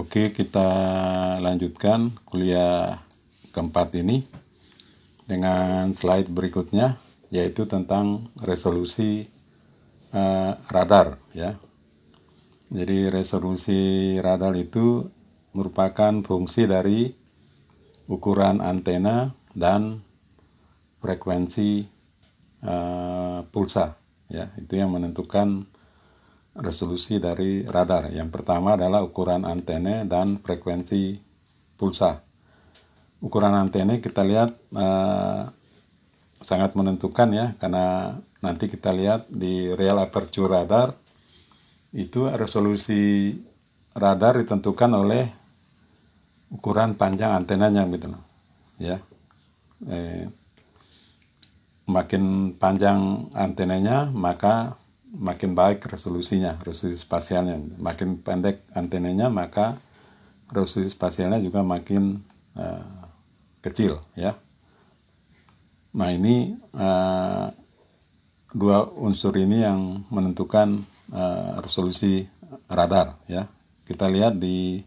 [0.00, 0.64] Oke, kita
[1.44, 2.96] lanjutkan kuliah
[3.52, 4.24] keempat ini
[5.28, 6.96] dengan slide berikutnya
[7.28, 9.28] yaitu tentang resolusi
[10.16, 11.60] uh, radar ya.
[12.72, 15.04] Jadi resolusi radar itu
[15.52, 17.12] merupakan fungsi dari
[18.08, 20.00] ukuran antena dan
[21.04, 21.84] frekuensi
[22.64, 24.00] uh, pulsa
[24.32, 24.48] ya.
[24.56, 25.68] Itu yang menentukan
[26.56, 28.10] resolusi dari radar.
[28.10, 31.18] Yang pertama adalah ukuran antena dan frekuensi
[31.78, 32.22] pulsa.
[33.20, 35.46] Ukuran antena kita lihat uh,
[36.40, 40.96] sangat menentukan ya karena nanti kita lihat di real aperture radar
[41.92, 43.36] itu resolusi
[43.92, 45.28] radar ditentukan oleh
[46.48, 48.22] ukuran panjang antenanya gitu loh
[48.80, 48.96] ya
[49.84, 50.24] eh,
[51.84, 54.79] makin panjang antenanya maka
[55.10, 57.58] makin baik resolusinya, resolusi spasialnya.
[57.78, 59.78] Makin pendek antenanya, maka
[60.50, 62.22] resolusi spasialnya juga makin
[62.54, 63.10] uh,
[63.62, 64.38] kecil, ya.
[65.90, 67.50] Nah ini uh,
[68.54, 72.30] dua unsur ini yang menentukan uh, resolusi
[72.70, 73.50] radar, ya.
[73.86, 74.86] Kita lihat di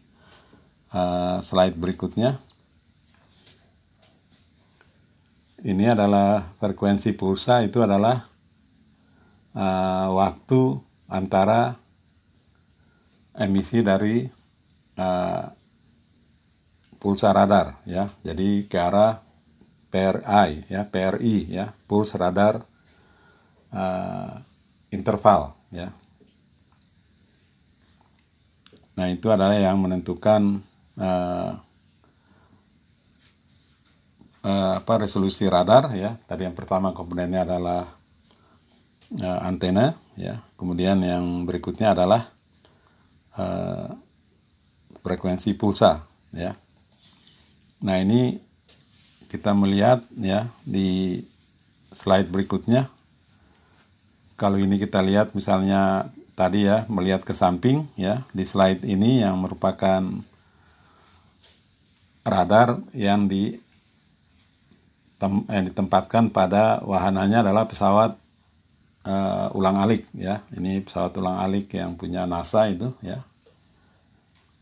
[0.95, 2.39] uh, slide berikutnya.
[5.63, 8.27] Ini adalah frekuensi pulsa itu adalah
[9.53, 11.77] uh, waktu antara
[13.33, 14.25] emisi dari
[14.97, 15.45] uh,
[17.01, 18.09] pulsa radar ya.
[18.21, 19.21] Jadi ke arah
[19.93, 22.65] PRI ya PRI ya pulse radar
[23.73, 24.33] uh,
[24.89, 25.93] interval ya.
[28.93, 30.61] Nah itu adalah yang menentukan
[31.01, 31.51] uh,
[34.45, 36.21] uh, apa resolusi radar ya.
[36.29, 38.02] Tadi yang pertama komponennya adalah
[39.21, 40.41] uh, antena ya.
[40.57, 42.31] Kemudian yang berikutnya adalah
[43.37, 43.93] uh,
[45.03, 46.55] frekuensi pulsa ya.
[47.83, 48.39] Nah ini
[49.27, 51.21] kita melihat ya di
[51.91, 52.87] slide berikutnya.
[54.39, 59.37] Kalau ini kita lihat misalnya tadi ya melihat ke samping ya di slide ini yang
[59.37, 60.01] merupakan
[62.25, 63.59] radar yang di
[65.23, 68.19] yang ditempatkan pada wahananya adalah pesawat
[69.07, 70.43] uh, ulang alik ya.
[70.55, 73.21] Ini pesawat ulang alik yang punya NASA itu ya.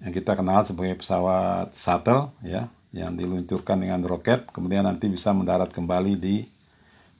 [0.01, 5.69] Yang kita kenal sebagai pesawat shuttle ya, yang diluncurkan dengan roket kemudian nanti bisa mendarat
[5.69, 6.45] kembali di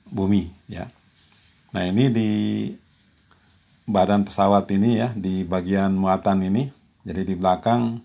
[0.10, 0.90] bumi ya.
[1.72, 2.30] Nah, ini di
[3.88, 6.68] badan pesawat ini ya, di bagian muatan ini.
[7.02, 7.98] Jadi di belakang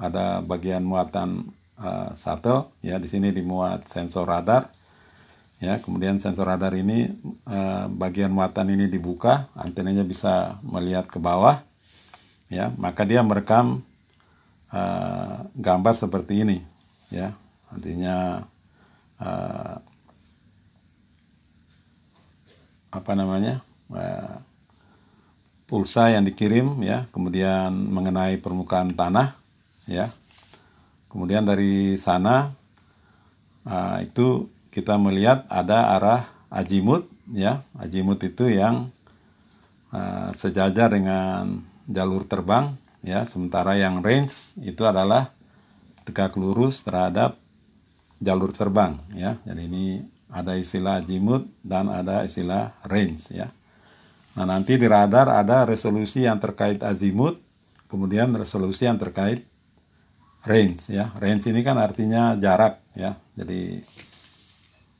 [0.00, 4.72] ada bagian muatan uh, shuttle ya, di sini dimuat sensor radar
[5.64, 7.08] ya kemudian sensor radar ini
[7.48, 11.64] eh, bagian muatan ini dibuka antenanya bisa melihat ke bawah.
[12.52, 13.80] Ya maka dia merekam
[14.68, 16.58] eh, gambar seperti ini.
[17.08, 17.32] Ya
[17.72, 18.44] artinya
[19.16, 19.76] eh,
[22.94, 23.58] apa namanya
[25.66, 29.32] pulsa yang dikirim ya kemudian mengenai permukaan tanah
[29.88, 30.12] ya.
[31.08, 32.52] Kemudian dari sana
[34.02, 37.62] itu kita melihat ada arah azimut ya.
[37.78, 38.90] Azimut itu yang
[39.94, 42.74] uh, sejajar dengan jalur terbang
[43.06, 43.22] ya.
[43.22, 45.30] Sementara yang range itu adalah
[46.02, 47.38] tegak lurus terhadap
[48.18, 49.38] jalur terbang ya.
[49.46, 49.86] Jadi ini
[50.34, 53.54] ada istilah azimut dan ada istilah range ya.
[54.34, 57.38] Nah nanti di radar ada resolusi yang terkait azimut
[57.86, 59.46] kemudian resolusi yang terkait
[60.42, 61.14] range ya.
[61.14, 63.14] Range ini kan artinya jarak ya.
[63.38, 63.78] Jadi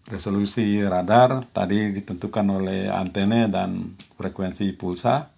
[0.04, 5.32] resolusi radar tadi ditentukan oleh antena dan frekuensi pulsa.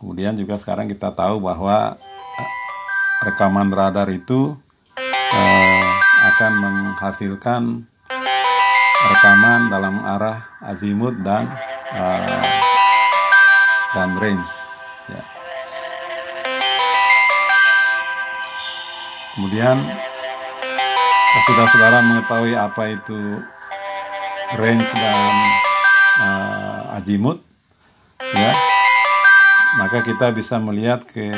[0.00, 2.00] Kemudian juga sekarang kita tahu bahwa
[2.40, 2.50] eh,
[3.28, 4.56] rekaman radar itu
[4.96, 5.90] eh,
[6.32, 7.62] akan menghasilkan
[9.02, 11.52] rekaman dalam arah azimut dan
[11.92, 12.48] eh,
[13.92, 14.52] dan range.
[15.12, 15.22] Ya.
[19.36, 19.76] Kemudian
[21.42, 23.40] sudah saudara mengetahui apa itu
[24.60, 25.34] range dan
[26.20, 27.40] uh, azimut
[28.20, 28.52] ya.
[29.80, 31.32] Maka kita bisa melihat ke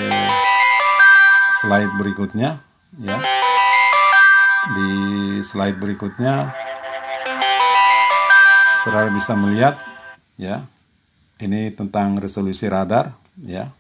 [1.62, 2.58] slide berikutnya
[2.99, 3.16] ya.
[4.75, 4.93] Di
[5.44, 6.50] slide berikutnya
[8.82, 9.78] saudara bisa melihat
[10.34, 10.67] ya.
[11.38, 13.70] Ini tentang resolusi radar ya.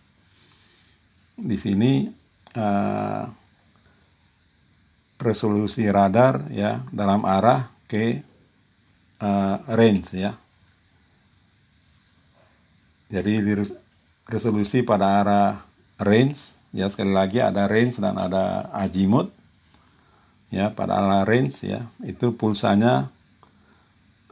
[1.34, 2.06] Di sini
[2.54, 3.26] uh,
[5.18, 8.22] resolusi radar ya dalam arah ke
[9.24, 10.36] uh, range ya.
[13.08, 13.52] Jadi di
[14.28, 15.50] resolusi pada arah
[15.96, 19.30] range ya sekali lagi ada range dan ada azimut
[20.50, 23.08] ya pada ala range ya itu pulsanya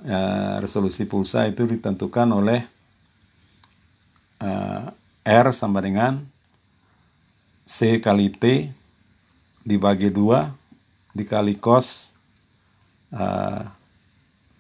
[0.03, 2.67] ya, resolusi pulsa itu ditentukan oleh
[4.43, 4.91] uh,
[5.23, 6.19] R sama dengan
[7.63, 8.75] C kali T
[9.63, 10.51] dibagi dua
[11.15, 12.11] dikali cos
[13.15, 13.63] uh,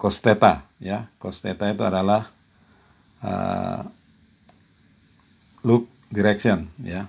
[0.03, 1.07] cos theta ya.
[1.23, 2.27] Cos theta itu adalah
[3.23, 3.87] uh,
[5.63, 7.07] loop direction ya.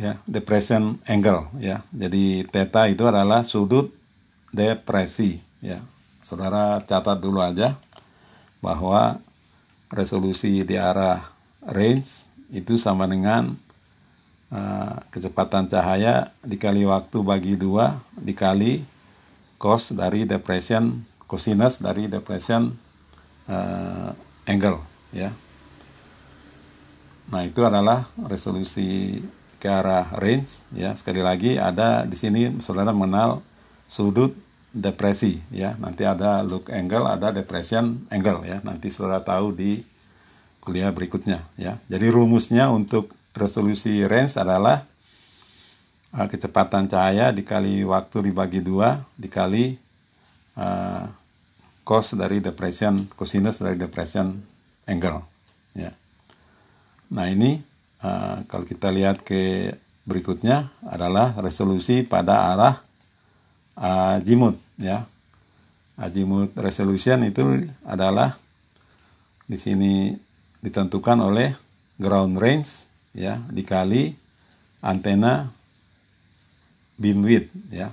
[0.00, 1.84] Ya depression angle ya.
[1.92, 3.92] Jadi theta itu adalah sudut
[4.56, 5.84] depresi ya.
[6.24, 7.76] Saudara catat dulu aja
[8.64, 9.20] bahwa
[9.92, 11.28] resolusi di arah
[11.60, 13.52] range itu sama dengan
[14.52, 18.84] uh, kecepatan cahaya dikali waktu bagi dua dikali
[19.56, 22.70] cos dari depression cosinus dari depression
[23.50, 24.10] uh,
[24.46, 24.78] angle
[25.10, 25.34] ya.
[27.26, 29.18] Nah itu adalah resolusi
[29.58, 30.94] ke arah range ya.
[30.94, 33.42] Sekali lagi ada di sini saudara mengenal
[33.90, 34.30] sudut
[34.70, 35.74] depresi ya.
[35.82, 38.62] Nanti ada look angle ada depression angle ya.
[38.62, 39.82] Nanti saudara tahu di
[40.62, 41.82] kuliah berikutnya ya.
[41.90, 44.88] Jadi rumusnya untuk resolusi range adalah
[46.16, 49.76] uh, kecepatan cahaya dikali waktu dibagi dua dikali
[50.56, 51.04] uh,
[51.86, 54.34] cos dari depression cosinus dari depression
[54.88, 55.22] angle
[55.76, 55.92] ya
[57.12, 59.74] nah ini Uh, kalau kita lihat ke
[60.06, 62.78] berikutnya adalah resolusi pada arah
[63.74, 65.08] azimut ya.
[65.98, 68.38] Azimut resolution itu adalah
[69.48, 70.14] di sini
[70.62, 71.56] ditentukan oleh
[71.98, 72.85] ground range
[73.16, 74.12] ya dikali
[74.84, 75.48] antena
[77.00, 77.90] beam width ya.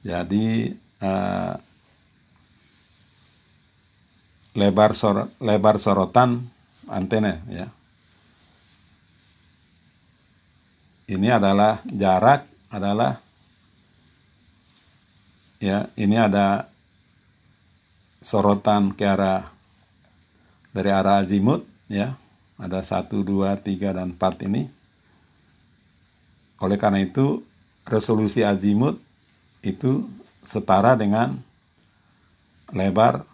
[0.00, 0.72] Jadi
[1.02, 1.54] uh,
[4.54, 6.42] lebar sor lebar sorotan
[6.90, 7.70] antena ya
[11.10, 13.18] ini adalah jarak adalah
[15.62, 16.70] ya ini ada
[18.22, 19.46] sorotan ke arah
[20.70, 22.14] dari arah azimut ya
[22.60, 24.68] ada satu dua tiga dan empat ini.
[26.60, 27.40] Oleh karena itu
[27.88, 29.00] resolusi azimut
[29.64, 30.04] itu
[30.44, 31.40] setara dengan
[32.70, 33.24] lebar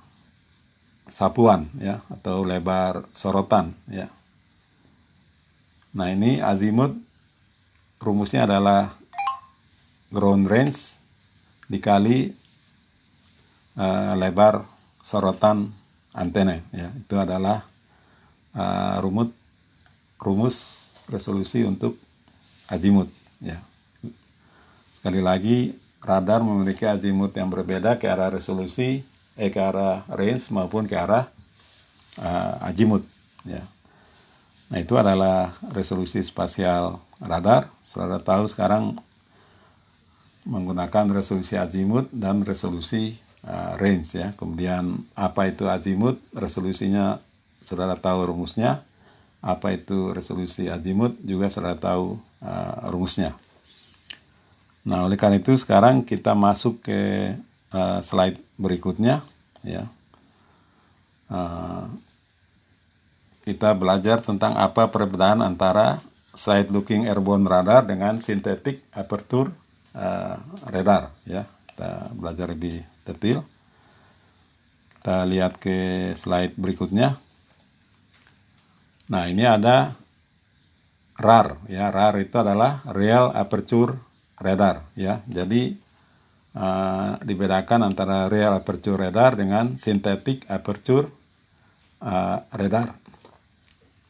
[1.11, 4.07] sapuan ya atau lebar sorotan ya.
[5.95, 6.95] Nah ini azimut
[7.99, 8.95] rumusnya adalah
[10.15, 10.99] ground range
[11.67, 12.31] dikali
[13.75, 14.63] uh, lebar
[15.03, 15.75] sorotan
[16.15, 16.95] antena ya.
[16.95, 17.67] Itu adalah
[18.57, 19.31] uh, rumut
[20.19, 22.01] rumus resolusi untuk
[22.67, 23.07] azimut
[23.39, 23.61] ya
[24.97, 29.07] sekali lagi radar memiliki azimut yang berbeda ke arah resolusi
[29.37, 31.29] eh ke arah range maupun ke arah
[32.19, 33.05] uh, azimut
[33.45, 33.63] ya
[34.67, 37.69] nah itu adalah resolusi spasial radar.
[37.81, 38.97] Saudara tahu sekarang
[40.47, 44.31] menggunakan resolusi azimut dan resolusi uh, range ya.
[44.37, 46.21] Kemudian apa itu azimut?
[46.31, 47.19] Resolusinya
[47.67, 48.87] saudara tahu rumusnya.
[49.43, 51.19] Apa itu resolusi azimut?
[51.23, 53.35] Juga saudara tahu uh, rumusnya.
[54.87, 57.35] Nah, oleh karena itu sekarang kita masuk ke
[57.75, 59.19] uh, slide berikutnya
[59.67, 59.91] ya.
[61.27, 61.91] Uh,
[63.43, 66.03] kita belajar tentang apa perbedaan antara
[66.35, 69.51] side looking airborne radar dengan synthetic aperture
[69.95, 70.39] uh,
[70.69, 73.47] radar ya kita belajar lebih detail
[74.99, 77.15] kita lihat ke slide berikutnya
[79.07, 79.95] nah ini ada
[81.17, 83.97] RAR ya RAR itu adalah real aperture
[84.37, 85.73] radar ya jadi
[86.59, 91.09] uh, dibedakan antara real aperture radar dengan synthetic aperture
[92.05, 92.93] uh, radar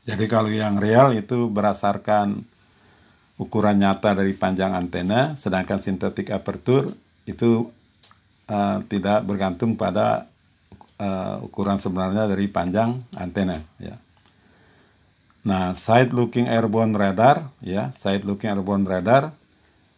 [0.06, 2.46] jadi kalau yang real itu berdasarkan
[3.42, 6.94] ukuran nyata dari panjang antena, sedangkan sintetik aperture
[7.26, 7.68] itu
[8.46, 10.30] uh, tidak bergantung pada
[11.02, 13.58] uh, ukuran sebenarnya dari panjang antena.
[13.82, 13.98] Ya.
[15.46, 19.30] Nah, side looking airborne radar, ya, side looking airborne radar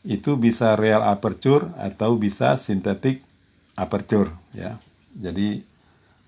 [0.05, 3.25] itu bisa real aperture atau bisa sintetik
[3.73, 4.77] aperture, ya.
[5.17, 5.65] Jadi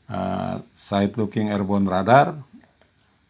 [0.09, 2.33] uh, side looking airborne radar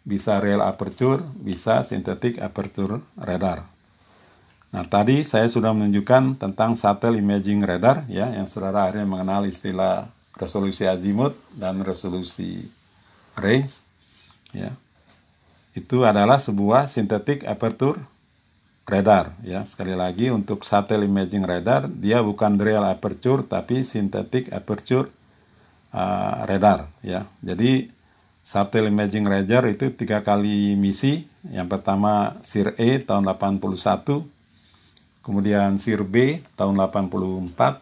[0.07, 3.67] bisa real aperture, bisa synthetic aperture radar.
[4.71, 10.07] Nah, tadi saya sudah menunjukkan tentang shuttle imaging radar ya yang saudara akhirnya mengenal istilah
[10.39, 12.71] resolusi azimut dan resolusi
[13.35, 13.83] range
[14.55, 14.71] ya.
[15.77, 17.99] Itu adalah sebuah synthetic aperture
[18.91, 19.63] radar ya.
[19.63, 25.07] Sekali lagi untuk shuttle imaging radar dia bukan real aperture tapi synthetic aperture
[25.95, 27.27] uh, radar ya.
[27.39, 28.01] Jadi
[28.41, 31.29] Satellite Imaging Radar itu tiga kali misi.
[31.53, 34.25] Yang pertama SIR E tahun 81,
[35.25, 37.81] kemudian SIR B tahun 84,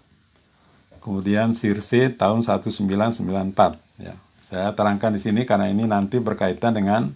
[1.02, 3.78] kemudian SIR C tahun 1994.
[4.02, 7.14] Ya, saya terangkan di sini karena ini nanti berkaitan dengan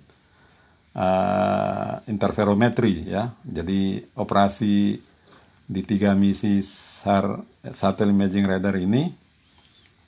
[0.97, 3.33] uh, interferometri ya.
[3.45, 4.99] Jadi operasi
[5.67, 7.41] di tiga misi SAR
[7.73, 9.09] Satellite Imaging Radar ini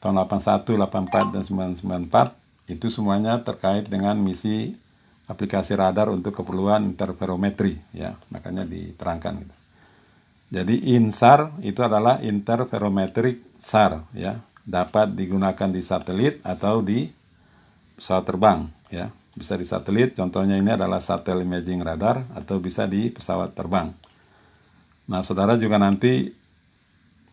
[0.03, 4.76] tahun 81, 84, dan 994 itu semuanya terkait dengan misi
[5.25, 9.55] aplikasi radar untuk keperluan interferometri ya makanya diterangkan gitu.
[10.55, 17.09] Jadi INSAR itu adalah interferometric SAR ya dapat digunakan di satelit atau di
[17.97, 18.61] pesawat terbang
[18.93, 23.91] ya bisa di satelit contohnya ini adalah satellite imaging radar atau bisa di pesawat terbang.
[25.11, 26.31] Nah saudara juga nanti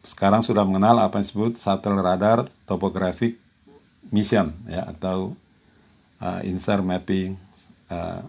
[0.01, 3.37] sekarang sudah mengenal apa yang disebut satellite radar topographic
[4.09, 5.37] mission ya atau
[6.17, 7.37] uh, insert mapping
[7.93, 8.25] uh,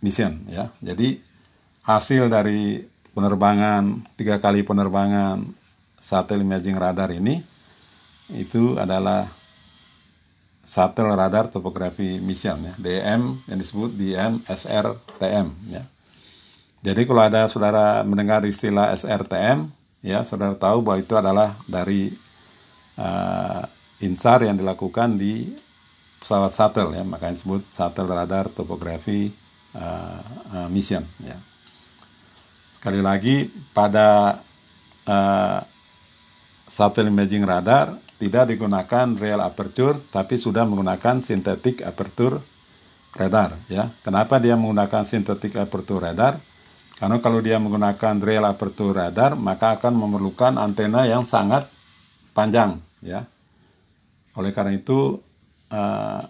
[0.00, 0.72] mission ya.
[0.80, 1.20] Jadi
[1.84, 2.80] hasil dari
[3.12, 5.44] penerbangan tiga kali penerbangan
[6.00, 7.44] satelit imaging radar ini
[8.32, 9.28] itu adalah
[10.70, 12.74] satelit radar topografi mission ya.
[12.78, 15.82] DM yang disebut DM SRTM ya.
[16.86, 19.66] Jadi kalau ada saudara mendengar istilah SRTM
[19.98, 22.14] ya saudara tahu bahwa itu adalah dari
[22.94, 23.66] uh,
[23.98, 25.50] insar yang dilakukan di
[26.22, 27.02] pesawat shuttle ya.
[27.02, 29.34] Makanya disebut shuttle radar topografi
[29.74, 30.22] uh,
[30.54, 31.34] uh, mission ya.
[32.78, 34.38] Sekali lagi pada
[35.02, 35.66] uh,
[36.70, 42.44] shuttle imaging radar tidak digunakan real aperture tapi sudah menggunakan synthetic aperture
[43.16, 43.88] radar ya.
[44.04, 46.36] Kenapa dia menggunakan synthetic aperture radar?
[47.00, 51.72] Karena kalau dia menggunakan real aperture radar maka akan memerlukan antena yang sangat
[52.36, 53.24] panjang ya.
[54.36, 55.24] Oleh karena itu
[55.72, 56.20] uh,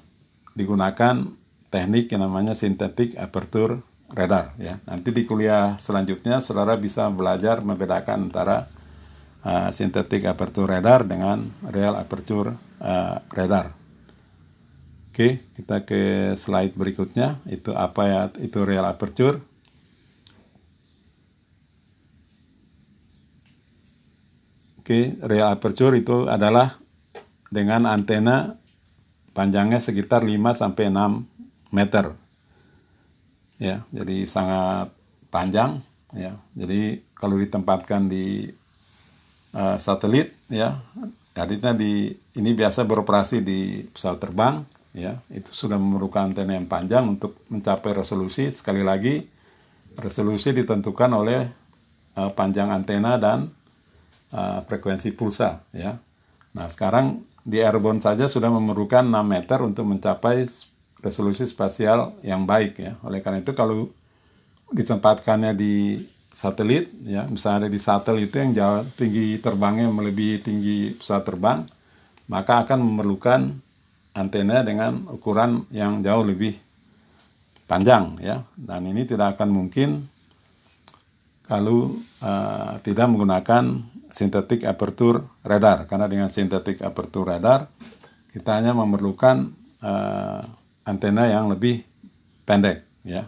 [0.55, 1.27] digunakan
[1.75, 3.83] teknik yang namanya sintetik aperture
[4.15, 4.79] radar ya.
[4.87, 8.71] Nanti di kuliah selanjutnya saudara bisa belajar membedakan antara
[9.45, 13.73] uh, sintetik aperture radar dengan real aperture uh, radar.
[15.11, 17.43] Oke, kita ke slide berikutnya.
[17.45, 18.21] Itu apa ya?
[18.39, 19.43] Itu real aperture.
[24.81, 26.79] Oke, real aperture itu adalah
[27.51, 28.59] dengan antena
[29.35, 32.15] panjangnya sekitar 5 sampai 6 meter.
[33.61, 34.95] Ya, jadi sangat
[35.29, 35.85] panjang
[36.17, 36.39] ya.
[36.57, 38.51] Jadi kalau ditempatkan di
[39.55, 40.79] uh, satelit ya,
[41.35, 44.55] artinya di ini biasa beroperasi di pesawat terbang
[44.95, 45.19] ya.
[45.31, 49.27] Itu sudah memerlukan antena yang panjang untuk mencapai resolusi sekali lagi
[49.99, 51.51] resolusi ditentukan oleh
[52.15, 53.51] uh, panjang antena dan
[54.35, 55.99] uh, frekuensi pulsa ya.
[56.51, 60.47] Nah, sekarang di airborne saja sudah memerlukan 6 meter untuk mencapai
[61.01, 62.93] resolusi spasial yang baik ya.
[63.07, 63.89] Oleh karena itu kalau
[64.71, 65.99] ditempatkannya di
[66.33, 71.59] satelit ya, misalnya di satelit itu yang jauh tinggi terbangnya melebihi tinggi pesawat terbang,
[72.31, 73.41] maka akan memerlukan
[74.15, 76.57] antena dengan ukuran yang jauh lebih
[77.71, 78.43] panjang ya.
[78.57, 80.09] Dan ini tidak akan mungkin
[81.51, 87.71] kalau uh, tidak menggunakan synthetic aperture radar karena dengan synthetic aperture radar
[88.31, 89.51] kita hanya memerlukan
[89.83, 90.43] uh,
[90.87, 91.83] antena yang lebih
[92.47, 93.27] pendek ya.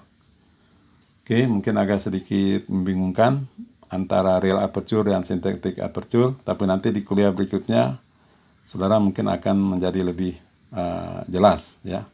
[1.32, 3.48] Oke, mungkin agak sedikit membingungkan
[3.88, 7.96] antara real aperture dan synthetic aperture, tapi nanti di kuliah berikutnya
[8.68, 10.36] saudara mungkin akan menjadi lebih
[10.76, 12.04] uh, jelas ya.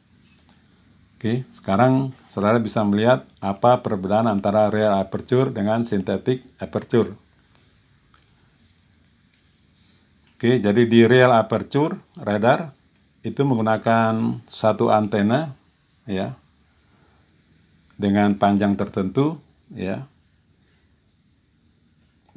[1.19, 7.11] Oke, sekarang saudara bisa melihat apa perbedaan antara real aperture dengan synthetic aperture.
[10.39, 12.71] Oke, jadi di real aperture radar
[13.27, 15.59] itu menggunakan satu antena
[16.07, 16.39] ya
[17.99, 19.43] dengan panjang tertentu
[19.75, 20.07] ya.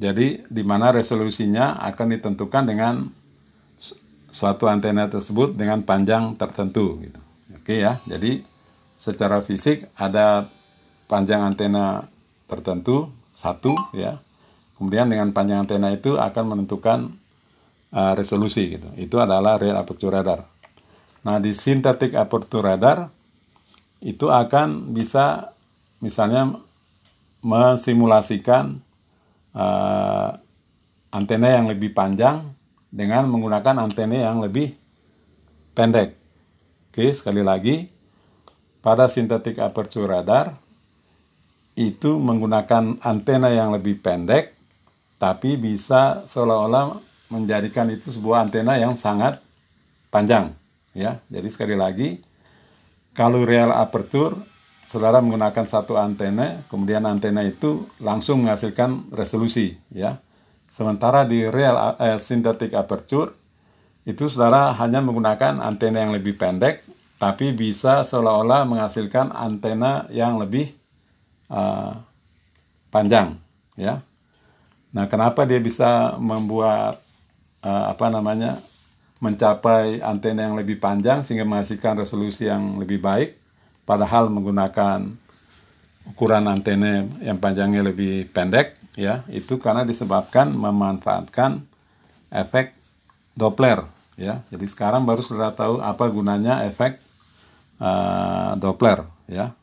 [0.02, 3.06] Jadi di mana resolusinya akan ditentukan dengan
[4.32, 7.20] suatu antena tersebut dengan panjang tertentu gitu.
[7.54, 8.02] Oke ya.
[8.10, 8.42] Jadi
[8.98, 10.50] secara fisik ada
[11.06, 12.10] panjang antena
[12.50, 14.18] tertentu satu ya.
[14.74, 17.14] Kemudian dengan panjang antena itu akan menentukan
[17.94, 18.90] uh, resolusi gitu.
[18.98, 20.50] Itu adalah real aperture radar.
[21.22, 23.06] Nah, di synthetic aperture radar
[24.02, 25.54] itu akan bisa
[26.02, 26.58] misalnya
[27.42, 28.82] mensimulasikan
[29.54, 30.34] uh,
[31.14, 32.50] antena yang lebih panjang
[32.90, 34.74] dengan menggunakan antena yang lebih
[35.72, 36.18] pendek.
[36.92, 37.88] Oke, sekali lagi
[38.82, 40.58] pada synthetic aperture radar
[41.78, 44.52] itu menggunakan antena yang lebih pendek
[45.16, 46.98] tapi bisa seolah-olah
[47.30, 49.38] menjadikan itu sebuah antena yang sangat
[50.10, 50.52] panjang
[50.92, 51.22] ya.
[51.30, 52.20] Jadi sekali lagi
[53.12, 54.36] kalau real aperture
[54.82, 60.20] saudara menggunakan satu antena, kemudian antena itu langsung menghasilkan resolusi, ya.
[60.72, 63.32] Sementara di real eh, synthetic aperture
[64.08, 66.82] itu saudara hanya menggunakan antena yang lebih pendek,
[67.20, 70.74] tapi bisa seolah-olah menghasilkan antena yang lebih
[71.46, 71.94] uh,
[72.90, 73.38] panjang,
[73.78, 74.02] ya.
[74.92, 77.00] Nah, kenapa dia bisa membuat
[77.62, 78.60] uh, apa namanya
[79.22, 83.42] mencapai antena yang lebih panjang sehingga menghasilkan resolusi yang lebih baik?
[83.82, 85.10] padahal menggunakan
[86.08, 89.26] ukuran antena yang panjangnya lebih pendek ya.
[89.30, 91.62] Itu karena disebabkan memanfaatkan
[92.32, 92.74] efek
[93.32, 93.86] Doppler
[94.18, 94.42] ya.
[94.50, 96.98] Jadi sekarang baru sudah tahu apa gunanya efek
[97.82, 99.54] uh, Doppler ya.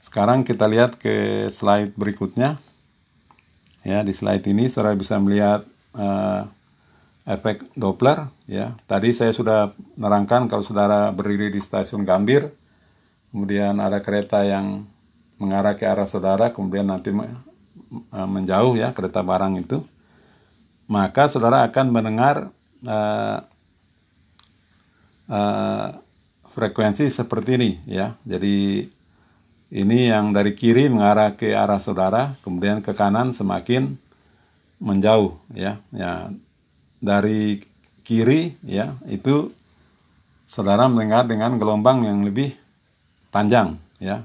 [0.00, 2.56] Sekarang kita lihat ke slide berikutnya.
[3.80, 5.64] Ya di slide ini saudara bisa melihat
[5.96, 6.44] uh,
[7.28, 12.48] efek Doppler ya tadi saya sudah nerangkan kalau saudara berdiri di stasiun Gambir
[13.30, 14.84] kemudian ada kereta yang
[15.40, 19.80] mengarah ke arah saudara, kemudian nanti eh, menjauh ya kereta barang itu,
[20.84, 22.36] maka saudara akan mendengar
[22.82, 23.38] uh,
[25.30, 25.88] uh,
[26.50, 28.18] frekuensi seperti ini ya.
[28.26, 28.90] Jadi
[29.70, 33.96] ini yang dari kiri mengarah ke arah saudara, kemudian ke kanan semakin
[34.82, 35.78] menjauh ya.
[35.94, 36.34] Ya
[37.00, 37.64] dari
[38.04, 39.50] kiri ya itu
[40.44, 42.54] saudara mendengar dengan gelombang yang lebih
[43.32, 44.24] panjang ya.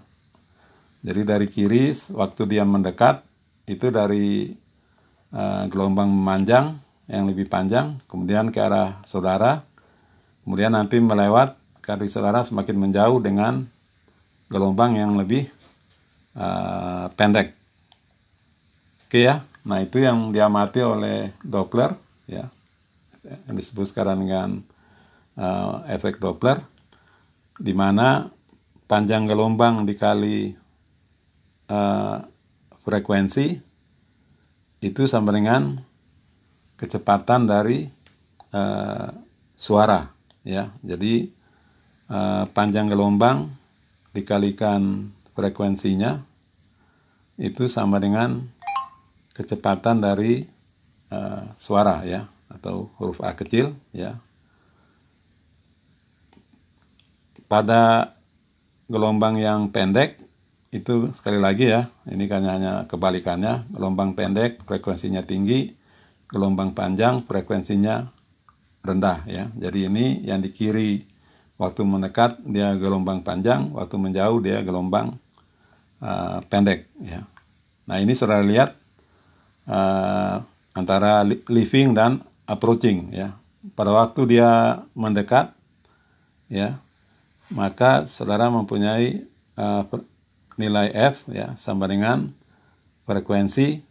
[1.05, 3.21] Jadi dari kiri waktu dia mendekat
[3.69, 4.57] itu dari
[5.29, 9.61] uh, gelombang memanjang yang lebih panjang, kemudian ke arah saudara,
[10.41, 11.53] kemudian nanti melewat
[11.85, 13.69] ke arah saudara semakin menjauh dengan
[14.49, 15.45] gelombang yang lebih
[16.33, 17.53] uh, pendek.
[19.05, 21.93] Oke ya, nah itu yang diamati oleh Doppler
[22.25, 22.49] ya,
[23.25, 24.49] yang disebut sekarang dengan
[25.37, 26.61] uh, efek Doppler,
[27.57, 28.29] di mana
[28.85, 30.53] panjang gelombang dikali
[31.69, 32.17] uh,
[32.85, 33.57] frekuensi
[34.85, 35.81] itu sama dengan
[36.77, 37.89] kecepatan dari
[38.53, 39.09] uh,
[39.57, 40.05] suara
[40.45, 40.69] ya.
[40.85, 41.25] Jadi
[42.11, 43.49] uh, panjang gelombang
[44.13, 46.21] dikalikan frekuensinya
[47.35, 48.45] itu sama dengan
[49.35, 50.47] kecepatan dari
[51.11, 54.21] uh, suara ya atau huruf A kecil ya
[57.45, 58.13] pada
[58.89, 60.21] gelombang yang pendek
[60.73, 65.71] itu sekali lagi ya, ini kan hanya kebalikannya, gelombang pendek frekuensinya tinggi,
[66.27, 68.11] gelombang panjang frekuensinya
[68.83, 69.47] rendah ya.
[69.55, 71.07] Jadi ini yang di kiri
[71.55, 75.15] waktu mendekat dia gelombang panjang, waktu menjauh dia gelombang
[76.03, 77.23] uh, pendek ya.
[77.87, 78.75] Nah ini saudara lihat
[79.71, 80.43] uh,
[80.75, 83.37] antara living dan approaching ya.
[83.73, 85.49] Pada waktu dia mendekat
[86.49, 86.77] ya
[87.49, 89.25] maka saudara mempunyai
[89.57, 89.83] uh,
[90.57, 92.31] nilai F ya sama dengan
[93.05, 93.81] frekuensi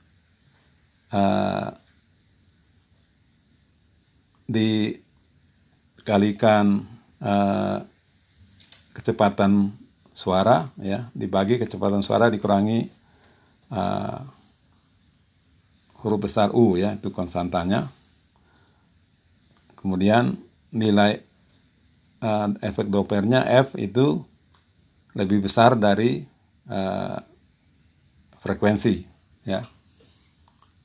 [1.14, 1.70] uh,
[6.04, 6.64] dikalikan
[7.22, 7.78] uh,
[8.94, 9.74] kecepatan
[10.14, 12.86] suara ya dibagi kecepatan suara dikurangi
[13.74, 14.22] uh,
[16.02, 17.88] huruf besar U ya itu konstantanya
[19.84, 20.40] kemudian
[20.72, 21.20] nilai
[22.24, 24.24] uh, efek Dopplernya F itu
[25.12, 26.24] lebih besar dari
[26.72, 27.20] uh,
[28.40, 29.04] frekuensi
[29.44, 29.60] ya.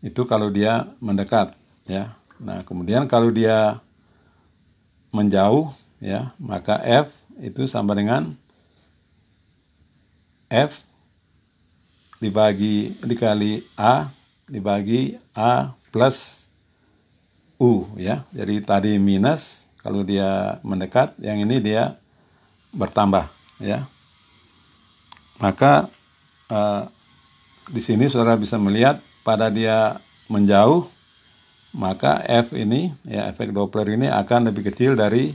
[0.03, 1.55] Itu kalau dia mendekat
[1.87, 2.11] ya.
[2.43, 3.79] Nah kemudian kalau dia
[5.15, 5.71] menjauh
[6.03, 8.35] ya maka F itu sama dengan
[10.51, 10.83] F
[12.19, 14.11] dibagi dikali A
[14.43, 16.48] dibagi A plus
[17.59, 21.95] U ya jadi tadi minus kalau dia mendekat, yang ini dia
[22.75, 23.31] bertambah,
[23.63, 23.87] ya.
[25.39, 25.87] Maka
[26.51, 26.91] uh,
[27.71, 30.83] di sini saudara bisa melihat pada dia menjauh,
[31.71, 35.31] maka F ini, ya efek Doppler ini akan lebih kecil dari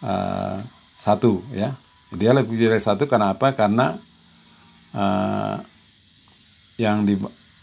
[0.00, 0.56] uh,
[0.96, 1.76] satu, ya.
[2.16, 3.52] Dia lebih kecil dari satu karena apa?
[3.52, 4.00] Karena
[4.96, 5.56] uh,
[6.80, 7.12] yang di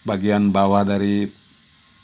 [0.06, 1.26] bagian bawah dari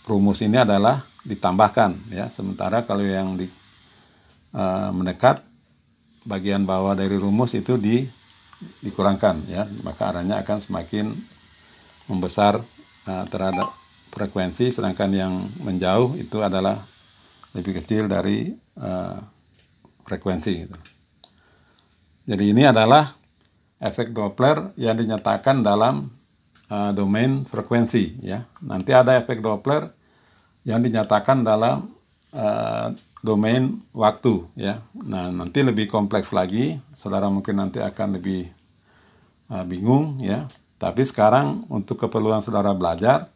[0.10, 3.48] rumus ini adalah ditambahkan ya sementara kalau yang di
[4.52, 5.40] uh, mendekat
[6.28, 8.04] bagian bawah dari rumus itu di
[8.84, 11.16] dikurangkan ya maka arahnya akan semakin
[12.08, 12.60] membesar
[13.08, 13.72] uh, terhadap
[14.14, 15.34] frekuensi sedangkan yang
[15.64, 16.86] menjauh itu adalah
[17.56, 19.18] lebih kecil dari uh,
[20.04, 20.78] frekuensi gitu.
[22.24, 23.14] Jadi ini adalah
[23.84, 26.08] efek Doppler yang dinyatakan dalam
[26.72, 28.48] uh, domain frekuensi ya.
[28.64, 29.92] Nanti ada efek Doppler
[30.64, 31.92] yang dinyatakan dalam
[32.32, 34.84] uh, domain waktu ya.
[34.96, 38.52] Nah, nanti lebih kompleks lagi, saudara mungkin nanti akan lebih
[39.52, 40.48] uh, bingung ya.
[40.80, 43.32] Tapi sekarang untuk keperluan saudara belajar,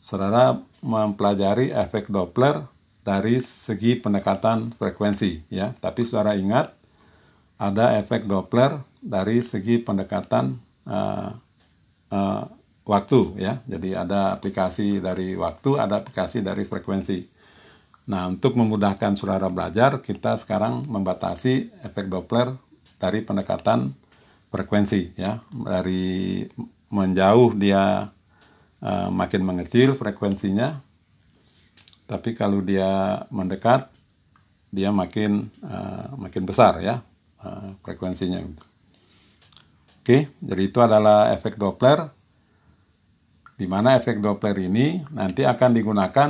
[0.00, 2.64] saudara mempelajari efek Doppler
[3.04, 5.76] dari segi pendekatan frekuensi ya.
[5.76, 6.72] Tapi saudara ingat
[7.60, 10.56] ada efek Doppler dari segi pendekatan
[10.88, 11.36] uh,
[12.12, 12.44] uh,
[12.86, 13.60] waktu ya.
[13.66, 17.26] Jadi ada aplikasi dari waktu, ada aplikasi dari frekuensi.
[18.06, 22.54] Nah, untuk memudahkan saudara belajar, kita sekarang membatasi efek Doppler
[23.02, 23.90] dari pendekatan
[24.54, 25.42] frekuensi ya.
[25.50, 26.46] Dari
[26.86, 28.14] menjauh dia
[28.80, 30.78] uh, makin mengecil frekuensinya.
[32.06, 33.90] Tapi kalau dia mendekat
[34.70, 37.02] dia makin uh, makin besar ya
[37.42, 38.46] uh, frekuensinya.
[40.06, 42.15] Oke, jadi itu adalah efek Doppler
[43.56, 46.28] di mana efek Doppler ini nanti akan digunakan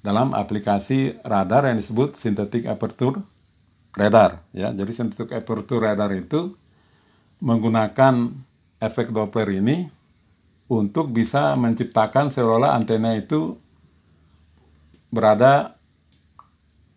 [0.00, 3.20] dalam aplikasi radar yang disebut synthetic aperture
[3.92, 4.72] radar ya.
[4.72, 6.56] Jadi synthetic aperture radar itu
[7.44, 8.32] menggunakan
[8.80, 9.84] efek Doppler ini
[10.72, 13.60] untuk bisa menciptakan seolah-olah antena itu
[15.12, 15.76] berada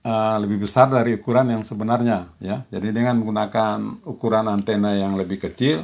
[0.06, 2.64] uh, lebih besar dari ukuran yang sebenarnya ya.
[2.72, 5.84] Jadi dengan menggunakan ukuran antena yang lebih kecil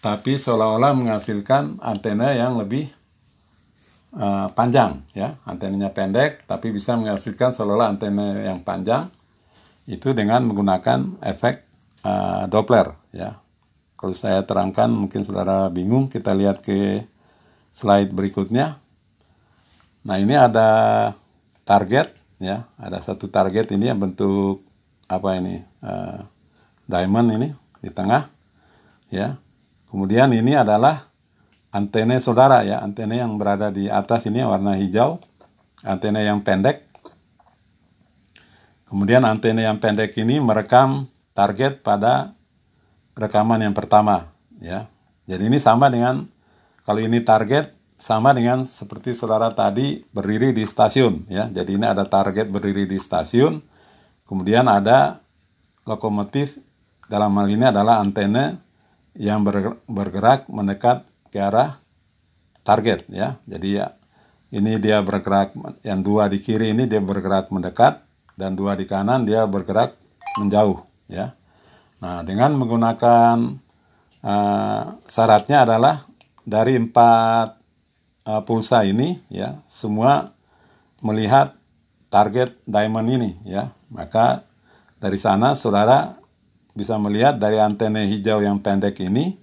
[0.00, 2.88] tapi seolah-olah menghasilkan antena yang lebih
[4.16, 5.40] uh, panjang ya.
[5.48, 9.08] Antenanya pendek tapi bisa menghasilkan seolah-olah antena yang panjang.
[9.86, 11.62] Itu dengan menggunakan efek
[12.02, 13.38] uh, Doppler ya.
[13.96, 17.06] Kalau saya terangkan mungkin saudara bingung kita lihat ke
[17.72, 18.76] slide berikutnya.
[20.04, 20.68] Nah ini ada
[21.64, 22.68] target ya.
[22.76, 24.60] Ada satu target ini yang bentuk
[25.06, 26.18] apa ini uh,
[26.90, 28.26] diamond ini di tengah
[29.06, 29.38] ya
[29.96, 31.08] kemudian ini adalah
[31.72, 35.16] antena saudara ya, antena yang berada di atas ini warna hijau,
[35.80, 36.84] antena yang pendek.
[38.84, 42.36] Kemudian antena yang pendek ini merekam target pada
[43.16, 44.28] rekaman yang pertama
[44.60, 44.92] ya.
[45.24, 46.28] Jadi ini sama dengan
[46.84, 51.48] kalau ini target sama dengan seperti saudara tadi berdiri di stasiun ya.
[51.48, 53.64] Jadi ini ada target berdiri di stasiun.
[54.28, 55.24] Kemudian ada
[55.88, 56.60] lokomotif
[57.08, 58.65] dalam hal ini adalah antena
[59.16, 59.44] yang
[59.88, 61.80] bergerak mendekat ke arah
[62.62, 63.40] target ya.
[63.48, 63.96] Jadi ya
[64.54, 65.52] ini dia bergerak
[65.82, 68.04] yang dua di kiri ini dia bergerak mendekat
[68.36, 69.96] dan dua di kanan dia bergerak
[70.38, 71.34] menjauh ya.
[71.96, 73.56] Nah, dengan menggunakan
[74.20, 76.04] uh, syaratnya adalah
[76.44, 77.56] dari empat
[78.28, 80.36] uh, pulsa ini ya, semua
[81.00, 81.56] melihat
[82.12, 83.72] target diamond ini ya.
[83.88, 84.44] Maka
[85.00, 86.20] dari sana saudara
[86.76, 89.40] bisa melihat dari antena hijau yang pendek ini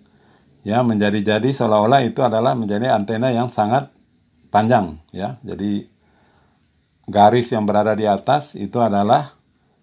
[0.62, 3.90] ya menjadi-jadi seolah-olah itu adalah menjadi antena yang sangat
[4.54, 5.42] panjang ya.
[5.42, 5.90] Jadi
[7.10, 9.36] garis yang berada di atas itu adalah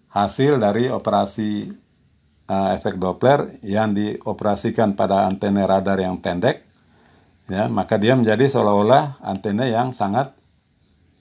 [0.09, 1.69] hasil dari operasi
[2.49, 6.65] uh, efek Doppler yang dioperasikan pada antena radar yang pendek
[7.51, 10.31] ya, maka dia menjadi seolah-olah antena yang sangat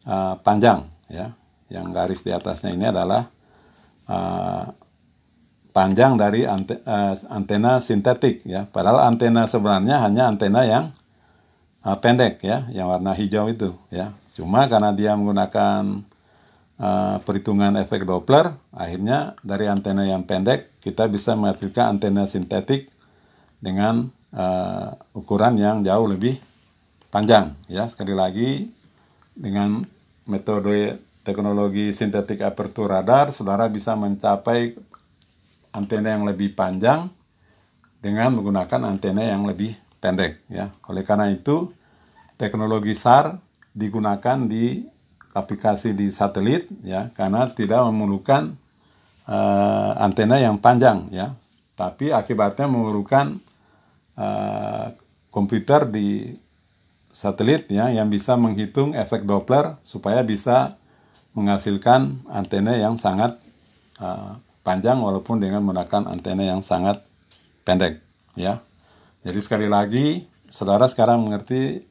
[0.07, 1.35] uh, panjang ya.
[1.71, 3.31] Yang garis di atasnya ini adalah
[4.11, 4.67] uh,
[5.71, 8.67] panjang dari ante, uh, antena sintetik ya.
[8.67, 10.85] Padahal antena sebenarnya hanya antena yang
[11.87, 14.13] uh, pendek ya, yang warna hijau itu ya.
[14.35, 16.07] Cuma karena dia menggunakan
[16.79, 22.91] uh, perhitungan efek Doppler, akhirnya dari antena yang pendek kita bisa menghasilkan antena sintetik
[23.61, 26.41] dengan uh, ukuran yang jauh lebih
[27.13, 27.87] panjang ya.
[27.87, 28.71] Sekali lagi
[29.37, 29.85] dengan
[30.27, 34.75] metode teknologi sintetik aperture radar, saudara bisa mencapai
[35.71, 37.11] antena yang lebih panjang
[38.01, 40.73] dengan menggunakan antena yang lebih pendek ya.
[40.89, 41.71] Oleh karena itu
[42.41, 43.37] teknologi SAR
[43.77, 44.83] digunakan di
[45.31, 48.57] aplikasi di satelit ya karena tidak memerlukan
[49.31, 51.37] uh, antena yang panjang ya.
[51.79, 53.41] Tapi akibatnya memerlukan
[54.19, 54.93] uh,
[55.33, 56.35] komputer di
[57.11, 60.77] satelit ya yang bisa menghitung efek Doppler supaya bisa
[61.35, 63.39] menghasilkan antena yang sangat
[64.03, 67.03] uh, panjang walaupun dengan menggunakan antena yang sangat
[67.65, 68.01] pendek
[68.37, 68.61] ya.
[69.25, 71.85] Jadi sekali lagi saudara sekarang mengerti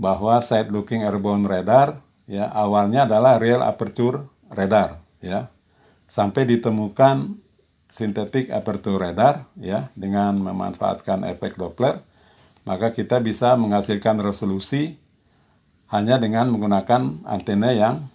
[0.00, 5.50] bahwa side looking airborne radar ya awalnya adalah real aperture radar ya.
[6.10, 7.38] Sampai ditemukan
[7.90, 12.02] synthetic aperture radar ya dengan memanfaatkan efek Doppler
[12.62, 14.94] maka kita bisa menghasilkan resolusi
[15.90, 18.06] hanya dengan menggunakan antena yang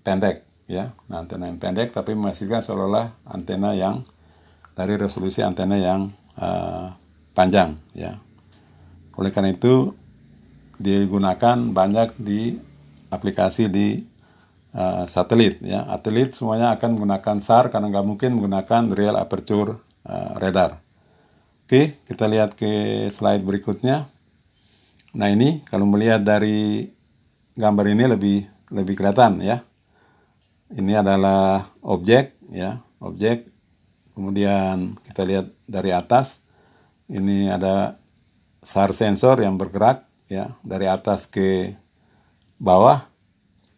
[0.00, 4.04] pendek ya nah, antena yang pendek tapi menghasilkan seolah-olah antena yang
[4.72, 6.94] dari resolusi antena yang uh,
[7.36, 8.18] panjang ya
[9.16, 9.92] oleh karena itu
[10.80, 12.56] digunakan banyak di
[13.12, 14.00] aplikasi di
[14.74, 15.84] uh, satelit ya.
[15.84, 20.80] Satelit semuanya akan menggunakan SAR karena nggak mungkin menggunakan real aperture uh, radar.
[21.68, 24.08] Oke, kita lihat ke slide berikutnya.
[25.12, 26.88] Nah ini kalau melihat dari
[27.52, 28.36] gambar ini lebih
[28.72, 29.60] lebih kelihatan ya.
[30.72, 33.48] Ini adalah objek ya, objek.
[34.16, 36.40] Kemudian kita lihat dari atas.
[37.12, 38.00] Ini ada
[38.64, 41.76] SAR sensor yang bergerak ya dari atas ke
[42.56, 43.04] bawah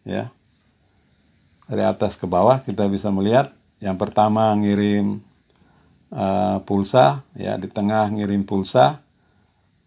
[0.07, 0.31] ya.
[1.67, 3.51] Dari atas ke bawah kita bisa melihat
[3.83, 5.19] yang pertama ngirim
[6.15, 9.03] uh, pulsa ya di tengah ngirim pulsa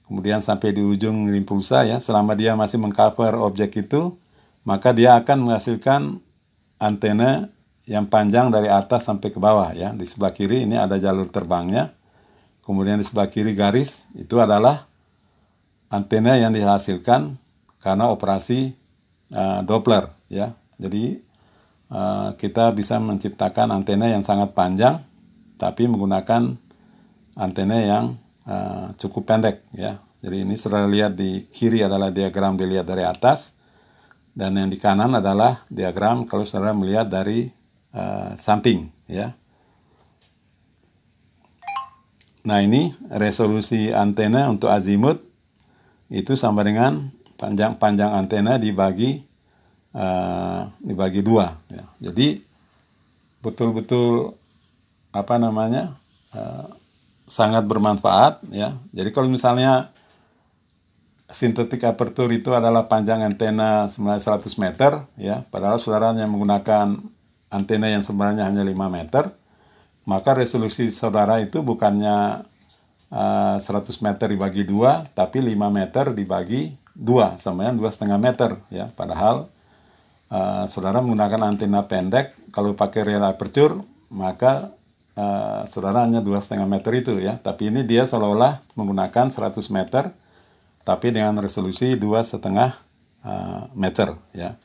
[0.08, 4.16] kemudian sampai di ujung ngirim pulsa ya selama dia masih mengcover objek itu
[4.64, 6.20] maka dia akan menghasilkan
[6.78, 7.50] antena
[7.84, 9.94] yang panjang dari atas sampai ke bawah ya.
[9.94, 11.98] Di sebelah kiri ini ada jalur terbangnya
[12.68, 14.84] kemudian di sebelah kiri garis itu adalah
[15.88, 17.40] antena yang dihasilkan
[17.80, 18.76] karena operasi
[19.32, 20.52] uh, Doppler ya.
[20.76, 21.16] Jadi
[21.88, 25.00] uh, kita bisa menciptakan antena yang sangat panjang
[25.56, 26.60] tapi menggunakan
[27.40, 28.04] antena yang
[28.44, 30.04] uh, cukup pendek ya.
[30.20, 33.56] Jadi ini saudara lihat di kiri adalah diagram dilihat dari atas
[34.38, 37.51] dan yang di kanan adalah diagram kalau saudara melihat dari
[37.90, 39.35] uh, samping ya.
[42.46, 45.18] Nah ini resolusi antena untuk azimut
[46.07, 49.27] itu sama dengan panjang panjang antena dibagi
[49.98, 51.59] uh, dibagi dua.
[51.66, 51.85] Ya.
[51.98, 52.38] Jadi
[53.42, 54.38] betul-betul
[55.11, 55.98] apa namanya
[56.31, 56.70] uh,
[57.27, 58.79] sangat bermanfaat ya.
[58.94, 59.90] Jadi kalau misalnya
[61.28, 66.96] sintetik aperture itu adalah panjang antena sebenarnya 100 meter ya, padahal saudara yang menggunakan
[67.52, 69.32] antena yang sebenarnya hanya 5 meter,
[70.08, 72.48] maka resolusi saudara itu bukannya
[73.12, 78.16] uh, eh, 100 meter dibagi dua, tapi 5 meter dibagi dua, sama yang dua setengah
[78.16, 78.88] meter ya.
[78.96, 79.52] Padahal
[80.32, 83.76] uh, saudara menggunakan antena pendek, kalau pakai real aperture
[84.08, 84.72] maka
[85.18, 90.14] uh, saudara hanya dua setengah meter itu ya tapi ini dia seolah-olah menggunakan 100 meter
[90.82, 92.76] tapi dengan resolusi dua setengah
[93.24, 94.56] uh, meter ya.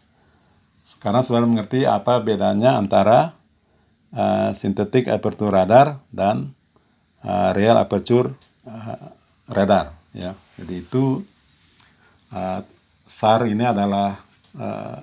[0.84, 3.38] Sekarang saudara mengerti apa bedanya antara
[4.12, 6.52] uh, synthetic aperture radar dan
[7.24, 8.36] uh, real aperture
[8.68, 9.12] uh,
[9.48, 10.36] radar ya.
[10.60, 11.24] Jadi itu
[12.36, 12.60] uh,
[13.08, 14.20] SAR ini adalah
[14.58, 15.00] uh,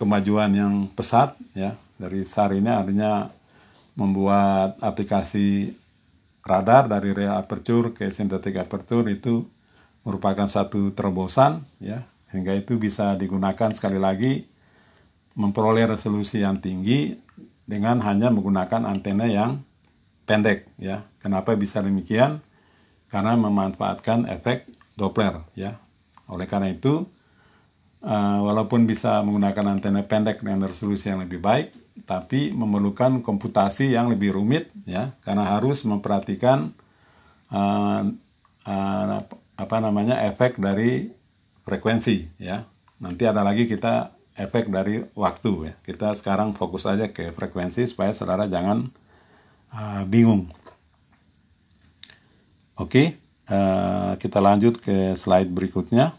[0.00, 1.74] kemajuan yang pesat ya.
[2.00, 3.28] Dari SAR ini artinya
[3.94, 5.76] membuat aplikasi
[6.40, 9.44] radar dari real aperture ke synthetic aperture itu
[10.04, 14.46] merupakan satu terobosan ya hingga itu bisa digunakan sekali lagi
[15.34, 17.14] memperoleh resolusi yang tinggi
[17.66, 19.62] dengan hanya menggunakan antena yang
[20.26, 21.06] pendek ya.
[21.22, 22.42] Kenapa bisa demikian?
[23.10, 25.78] Karena memanfaatkan efek Doppler ya.
[26.30, 27.06] Oleh karena itu
[28.02, 31.74] uh, walaupun bisa menggunakan antena pendek dengan resolusi yang lebih baik,
[32.06, 36.74] tapi memerlukan komputasi yang lebih rumit ya karena harus memperhatikan
[37.50, 38.02] uh,
[38.66, 39.20] uh,
[39.60, 41.12] apa namanya efek dari
[41.68, 42.64] frekuensi ya.
[42.96, 45.74] Nanti ada lagi kita efek dari waktu ya.
[45.84, 48.88] Kita sekarang fokus aja ke frekuensi supaya saudara jangan
[49.76, 50.48] uh, bingung.
[52.80, 53.20] Oke
[53.52, 56.16] uh, kita lanjut ke slide berikutnya.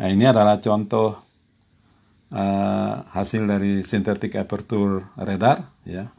[0.00, 1.20] Nah ini adalah contoh
[2.32, 6.10] uh, hasil dari synthetic aperture radar ya.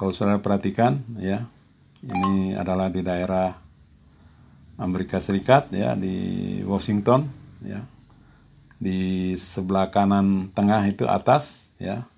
[0.00, 1.44] Kalau saudara perhatikan ya,
[2.00, 3.52] ini adalah di daerah
[4.80, 7.28] Amerika Serikat ya di Washington
[7.60, 7.84] ya.
[8.80, 12.08] Di sebelah kanan tengah itu atas ya.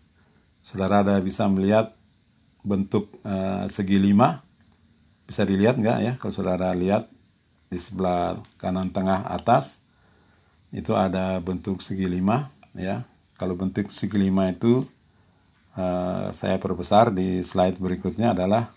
[0.62, 1.98] Saudara ada bisa melihat
[2.62, 4.46] bentuk uh, segi lima
[5.26, 7.10] bisa dilihat nggak ya kalau saudara lihat
[7.72, 9.82] di sebelah kanan tengah atas
[10.70, 13.02] itu ada bentuk segi lima ya
[13.34, 14.86] kalau bentuk segi lima itu
[15.74, 18.70] uh, saya perbesar di slide berikutnya adalah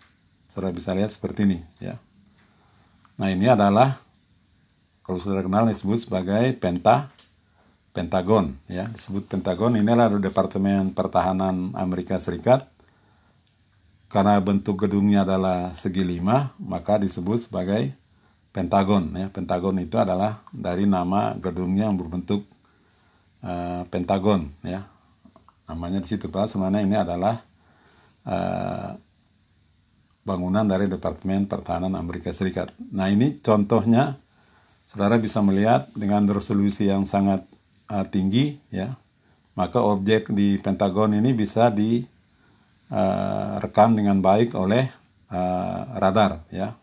[0.50, 2.00] saudara bisa lihat seperti ini ya
[3.15, 3.99] nah ini adalah
[5.06, 7.13] kalau saudara kenal disebut sebagai penta
[7.95, 8.91] Pentagon ya.
[8.91, 12.67] Disebut Pentagon ini adalah Departemen Pertahanan Amerika Serikat.
[14.12, 17.95] Karena bentuk gedungnya adalah segi lima maka disebut sebagai
[18.51, 19.32] Pentagon ya.
[19.32, 22.43] Pentagon itu adalah dari nama gedungnya yang berbentuk
[23.39, 24.84] uh, Pentagon ya.
[25.71, 26.51] Namanya di situ pak.
[26.51, 27.39] Sebenarnya ini adalah
[28.28, 28.99] uh,
[30.26, 32.74] bangunan dari Departemen Pertahanan Amerika Serikat.
[32.90, 34.18] Nah ini contohnya
[34.90, 37.46] saudara bisa melihat dengan resolusi yang sangat
[37.94, 38.98] uh, tinggi ya.
[39.56, 42.10] Maka objek di Pentagon ini bisa direkam
[43.94, 44.90] uh, dengan baik oleh
[45.30, 46.74] uh, radar ya.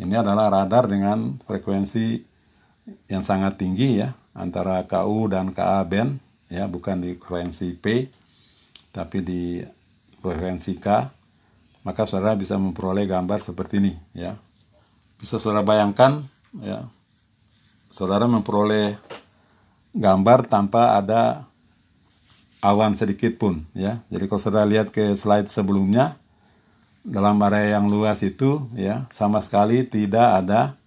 [0.00, 2.18] Ini adalah radar dengan frekuensi
[3.06, 6.66] yang sangat tinggi ya antara KU dan KA band ya.
[6.66, 8.08] Bukan di frekuensi P
[8.90, 9.62] tapi di
[10.18, 11.21] frekuensi K
[11.82, 14.38] maka saudara bisa memperoleh gambar seperti ini ya.
[15.18, 16.22] Bisa saudara bayangkan
[16.62, 16.86] ya.
[17.92, 18.96] Saudara memperoleh
[19.92, 21.44] gambar tanpa ada
[22.62, 24.00] awan sedikit pun ya.
[24.08, 26.16] Jadi kalau saudara lihat ke slide sebelumnya
[27.02, 30.78] dalam area yang luas itu ya sama sekali tidak ada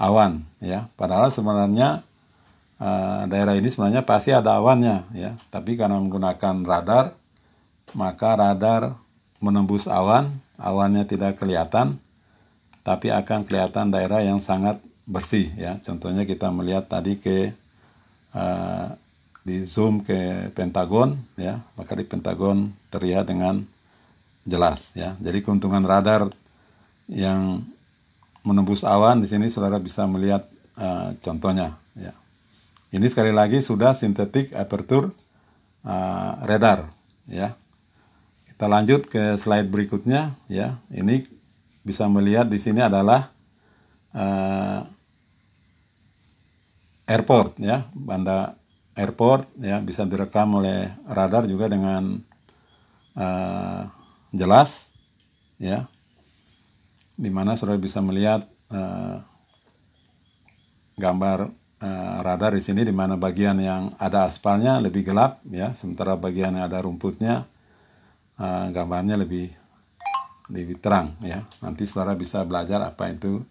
[0.00, 0.88] awan ya.
[0.96, 2.00] Padahal sebenarnya
[2.80, 5.36] uh, daerah ini sebenarnya pasti ada awannya ya.
[5.52, 7.12] Tapi karena menggunakan radar
[7.92, 8.96] maka radar
[9.40, 11.96] menembus awan awannya tidak kelihatan
[12.84, 17.52] tapi akan kelihatan daerah yang sangat bersih ya contohnya kita melihat tadi ke
[18.36, 18.94] uh,
[19.40, 23.64] di zoom ke Pentagon ya maka di Pentagon terlihat dengan
[24.44, 25.16] jelas ya.
[25.20, 26.32] Jadi keuntungan radar
[27.10, 27.64] yang
[28.40, 30.46] menembus awan di sini saudara bisa melihat
[30.78, 32.14] uh, contohnya ya.
[32.90, 35.12] Ini sekali lagi sudah sintetik aperture
[35.84, 36.88] uh, radar
[37.28, 37.54] ya.
[38.60, 40.76] Kita lanjut ke slide berikutnya ya.
[40.92, 41.24] Ini
[41.80, 43.32] bisa melihat di sini adalah
[44.12, 44.84] uh,
[47.08, 48.60] airport ya, banda
[48.92, 52.20] airport ya bisa direkam oleh radar juga dengan
[53.16, 53.88] uh,
[54.28, 54.92] jelas
[55.56, 55.88] ya.
[57.16, 59.24] Di mana saudara bisa melihat uh,
[61.00, 61.48] gambar
[61.80, 65.72] uh, radar di sini di mana bagian yang ada aspalnya lebih gelap ya.
[65.72, 67.48] Sementara bagian yang ada rumputnya
[68.40, 69.52] uh, gambarnya lebih
[70.50, 71.46] lebih terang ya.
[71.62, 73.44] Nanti saudara bisa belajar apa itu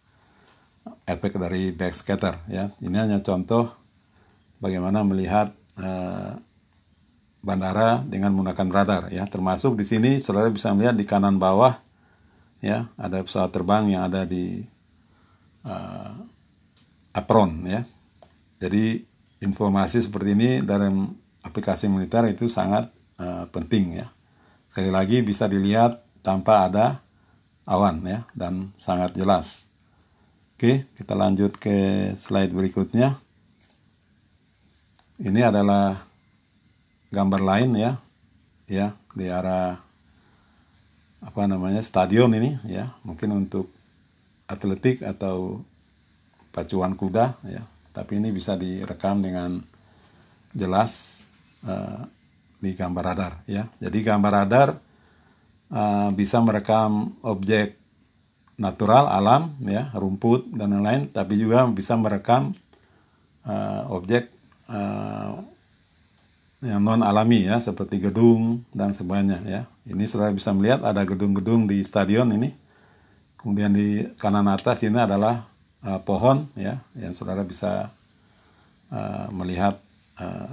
[1.08, 2.74] efek dari backscatter ya.
[2.82, 3.72] Ini hanya contoh
[4.60, 6.36] bagaimana melihat uh,
[7.40, 9.24] bandara dengan menggunakan radar ya.
[9.30, 11.80] Termasuk di sini saudara bisa melihat di kanan bawah
[12.60, 14.60] ya ada pesawat terbang yang ada di
[15.64, 16.14] uh,
[17.16, 17.88] apron ya.
[18.60, 19.08] Jadi
[19.40, 21.16] informasi seperti ini dalam
[21.48, 22.92] aplikasi militer itu sangat
[23.24, 24.12] uh, penting ya
[24.70, 27.02] sekali lagi bisa dilihat tanpa ada
[27.66, 29.66] awan ya dan sangat jelas.
[30.56, 33.18] Oke kita lanjut ke slide berikutnya.
[35.20, 36.06] Ini adalah
[37.10, 37.92] gambar lain ya
[38.70, 39.82] ya di arah
[41.20, 42.94] apa namanya stadion ini ya.
[43.02, 43.74] Mungkin untuk
[44.46, 45.66] atletik atau
[46.54, 47.66] pacuan kuda ya.
[47.90, 49.66] Tapi ini bisa direkam dengan
[50.54, 51.22] jelas
[51.66, 52.06] uh,
[52.60, 54.70] di gambar radar ya jadi gambar radar
[55.72, 57.80] uh, bisa merekam objek
[58.60, 62.52] natural alam ya rumput dan lain-lain tapi juga bisa merekam
[63.48, 64.28] uh, objek
[64.68, 65.40] uh,
[66.60, 69.62] yang non alami ya seperti gedung dan sebagainya ya.
[69.88, 72.52] Ini saudara bisa melihat ada gedung-gedung di stadion ini.
[73.40, 75.48] Kemudian di kanan atas ini adalah
[75.88, 77.88] uh, pohon ya yang saudara bisa
[78.92, 79.80] uh, melihat
[80.20, 80.52] uh,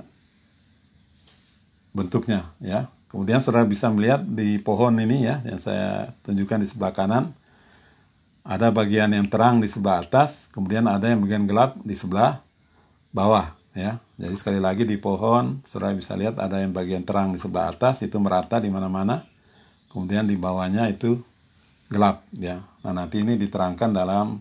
[1.96, 2.92] bentuknya ya.
[3.08, 7.32] Kemudian saudara bisa melihat di pohon ini ya yang saya tunjukkan di sebelah kanan
[8.46, 12.38] ada bagian yang terang di sebelah atas, kemudian ada yang bagian gelap di sebelah
[13.10, 13.98] bawah ya.
[14.16, 18.06] Jadi sekali lagi di pohon, saudara bisa lihat ada yang bagian terang di sebelah atas
[18.06, 19.26] itu merata di mana-mana.
[19.90, 21.18] Kemudian di bawahnya itu
[21.90, 22.62] gelap ya.
[22.86, 24.40] Nah, nanti ini diterangkan dalam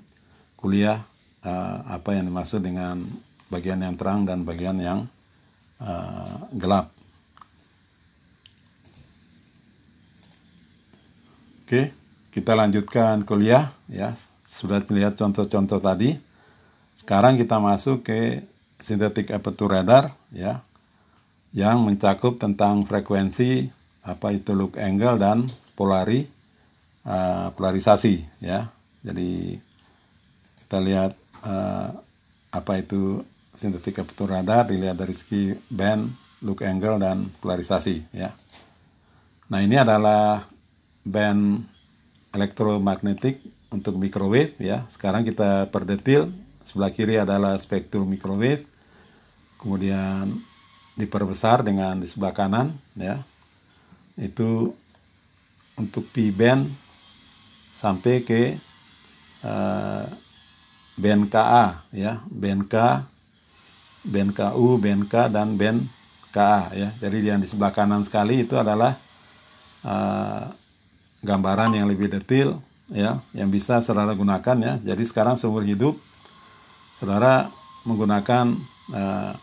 [0.54, 1.02] kuliah
[1.44, 3.02] uh, apa yang dimaksud dengan
[3.50, 5.00] bagian yang terang dan bagian yang
[5.82, 6.95] uh, gelap.
[11.66, 11.90] Oke,
[12.30, 14.14] kita lanjutkan kuliah ya.
[14.46, 16.14] Sudah lihat contoh-contoh tadi.
[16.94, 18.46] Sekarang kita masuk ke
[18.78, 20.62] sintetik aperture radar ya
[21.58, 23.66] yang mencakup tentang frekuensi
[24.06, 26.30] apa itu look angle dan polari
[27.10, 28.70] uh, polarisasi ya
[29.02, 29.58] jadi
[30.62, 31.18] kita lihat
[31.50, 31.98] uh,
[32.54, 33.26] apa itu
[33.58, 36.14] sintetik aperture radar dilihat dari segi band
[36.46, 38.30] look angle dan polarisasi ya
[39.50, 40.46] nah ini adalah
[41.06, 41.64] band
[42.34, 43.40] elektromagnetik
[43.70, 44.84] untuk microwave ya.
[44.90, 46.34] Sekarang kita perdetil
[46.66, 48.66] sebelah kiri adalah spektrum microwave.
[49.62, 50.42] Kemudian
[50.98, 53.22] diperbesar dengan di sebelah kanan ya.
[54.18, 54.74] Itu
[55.78, 56.74] untuk P band
[57.72, 58.58] sampai ke
[59.46, 60.10] uh,
[60.98, 62.20] band KA ya.
[62.28, 62.76] Band K
[64.06, 65.86] band KU band K dan band
[66.34, 66.90] KA ya.
[67.00, 68.98] Jadi yang di sebelah kanan sekali itu adalah
[69.82, 70.65] uh,
[71.26, 72.62] gambaran yang lebih detail
[72.94, 75.98] ya yang bisa saudara gunakan ya jadi sekarang seumur hidup
[76.94, 77.50] saudara
[77.84, 78.56] menggunakan
[78.94, 79.34] uh,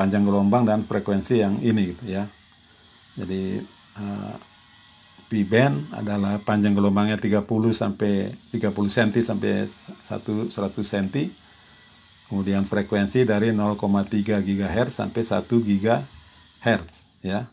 [0.00, 2.24] panjang gelombang dan frekuensi yang ini gitu ya.
[3.20, 3.60] Jadi
[4.00, 4.36] uh,
[5.30, 11.30] P band adalah panjang gelombangnya 30 sampai 30 cm sampai 1 100 cm.
[12.30, 16.90] Kemudian frekuensi dari 0,3 GHz sampai 1 GHz
[17.26, 17.50] ya.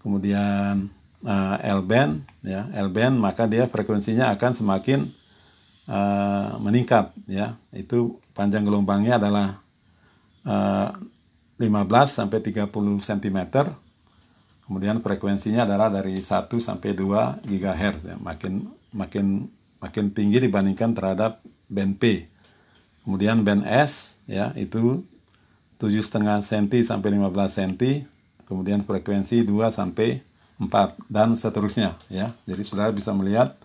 [0.00, 0.86] Kemudian
[1.26, 5.10] uh, L band ya, L band maka dia frekuensinya akan semakin
[5.90, 7.58] uh, meningkat ya.
[7.74, 9.58] Itu panjang gelombangnya adalah
[10.46, 10.94] uh,
[11.58, 11.66] 15
[12.06, 12.70] sampai 30
[13.02, 13.38] cm.
[14.66, 18.16] Kemudian frekuensinya adalah dari 1 sampai 2 GHz ya.
[18.18, 19.50] Makin makin
[19.82, 22.30] makin tinggi dibandingkan terhadap band P.
[23.06, 25.06] Kemudian band S ya itu
[25.78, 27.72] 7,5 cm sampai 15 cm.
[28.46, 30.22] Kemudian frekuensi 2 sampai
[30.56, 32.32] 4 dan seterusnya ya.
[32.48, 33.56] Jadi saudara bisa melihat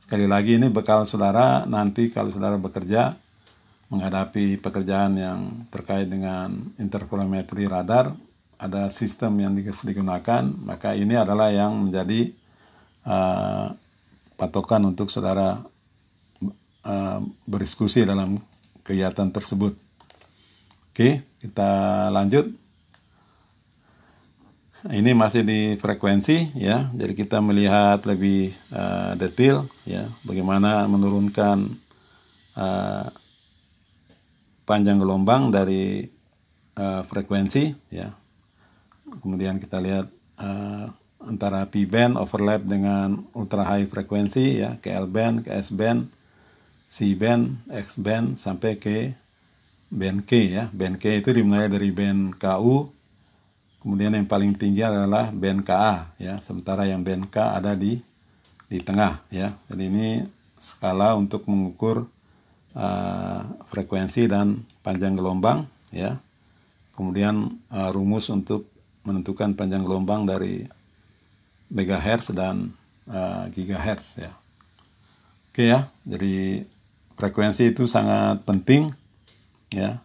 [0.00, 3.16] sekali lagi ini bekal saudara nanti kalau saudara bekerja
[3.88, 8.14] menghadapi pekerjaan yang terkait dengan interferometri radar
[8.56, 12.32] ada sistem yang digunakan maka ini adalah yang menjadi
[13.04, 13.72] uh,
[14.36, 15.60] patokan untuk saudara
[16.84, 18.40] uh, berdiskusi dalam
[18.84, 19.74] kegiatan tersebut.
[20.92, 22.65] Oke, kita lanjut.
[24.86, 31.74] Ini masih di frekuensi ya, jadi kita melihat lebih uh, detail ya, bagaimana menurunkan
[32.54, 33.10] uh,
[34.62, 36.06] panjang gelombang dari
[36.78, 38.14] uh, frekuensi ya.
[39.22, 40.06] Kemudian kita lihat
[40.38, 40.86] uh,
[41.18, 46.06] antara P band overlap dengan ultra high frekuensi ya, ke L band, ke S band,
[46.86, 49.18] C band, X band sampai ke
[49.90, 50.64] band K ya.
[50.70, 52.94] Band K itu dimulai dari band KU,
[53.86, 56.42] kemudian yang paling tinggi adalah band KA ya.
[56.42, 58.02] Sementara yang band K ada di
[58.66, 59.54] di tengah ya.
[59.70, 60.26] Jadi ini
[60.58, 62.10] skala untuk mengukur
[62.74, 66.18] uh, frekuensi dan panjang gelombang ya.
[66.98, 68.66] Kemudian uh, rumus untuk
[69.06, 70.66] menentukan panjang gelombang dari
[71.70, 72.74] megahertz dan
[73.06, 74.34] uh, gigahertz ya.
[75.54, 76.66] Oke ya, jadi
[77.14, 78.90] frekuensi itu sangat penting
[79.70, 80.02] ya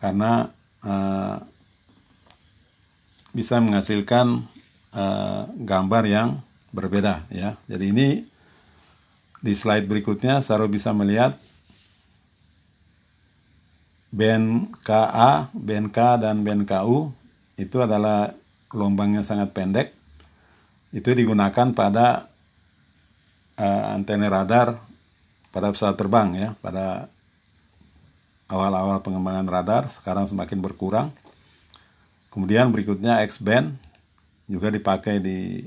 [0.00, 0.48] karena
[0.80, 1.44] uh,
[3.36, 4.48] bisa menghasilkan
[4.96, 6.28] uh, gambar yang
[6.72, 7.60] berbeda ya.
[7.68, 8.08] Jadi ini
[9.44, 11.36] di slide berikutnya Saro bisa melihat
[14.08, 17.12] band KA, band K dan band KU
[17.60, 18.32] itu adalah
[18.72, 19.92] gelombangnya sangat pendek.
[20.96, 22.24] Itu digunakan pada
[23.60, 24.80] uh, antena radar
[25.52, 26.48] pada pesawat terbang ya.
[26.64, 27.12] Pada
[28.48, 31.12] awal-awal pengembangan radar sekarang semakin berkurang
[32.36, 33.72] kemudian berikutnya X band
[34.44, 35.64] juga dipakai di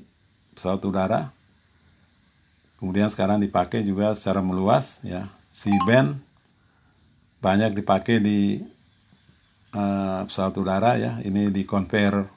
[0.54, 1.34] pesawat udara.
[2.78, 5.26] Kemudian sekarang dipakai juga secara meluas ya.
[5.50, 6.22] C band
[7.42, 8.62] banyak dipakai di
[9.74, 11.18] uh, pesawat udara ya.
[11.26, 12.30] Ini di conver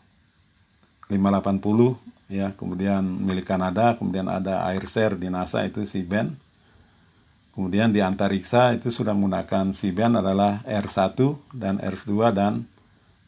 [1.13, 2.57] 580 ya.
[2.57, 6.33] Kemudian milik Kanada kemudian ada Air Share di NASA itu C band
[7.53, 11.21] Kemudian di antariksa itu sudah menggunakan C-band adalah R1
[11.53, 12.65] dan R2 dan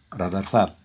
[0.09, 0.84] radar SAT.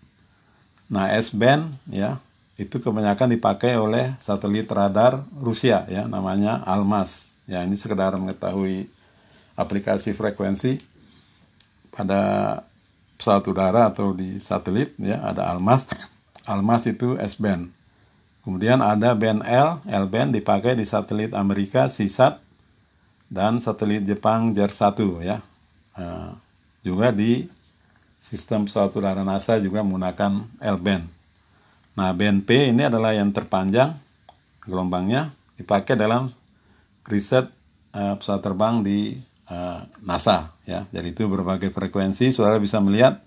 [0.89, 2.17] Nah, S-band ya,
[2.57, 7.31] itu kebanyakan dipakai oleh satelit radar Rusia ya, namanya Almas.
[7.45, 8.89] Ya, ini sekedar mengetahui
[9.53, 10.81] aplikasi frekuensi
[11.93, 12.21] pada
[13.21, 15.85] pesawat udara atau di satelit ya, ada Almas.
[16.49, 17.69] Almas itu S-band.
[18.41, 22.41] Kemudian ada band L, L-band dipakai di satelit Amerika CSAT
[23.29, 25.37] dan satelit Jepang JAR-1 ya.
[25.93, 26.33] Uh,
[26.81, 27.45] juga di
[28.19, 31.07] sistem pesawat udara NASA juga menggunakan L-band.
[31.95, 33.95] Nah, BNP ini adalah yang terpanjang
[34.67, 36.27] gelombangnya dipakai dalam
[37.07, 37.47] riset
[37.95, 39.17] uh, pesawat terbang di
[39.49, 40.85] uh, NASA ya.
[40.91, 43.23] Jadi itu berbagai frekuensi saudara bisa melihat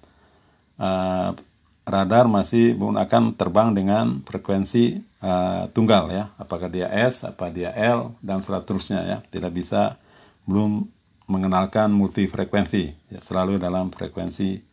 [0.78, 1.34] uh,
[1.82, 8.14] radar masih menggunakan terbang dengan frekuensi uh, tunggal ya, apakah dia S, apa dia L
[8.22, 9.98] dan seterusnya ya, tidak bisa
[10.46, 10.86] belum
[11.26, 14.71] mengenalkan multi frekuensi, ya, selalu dalam frekuensi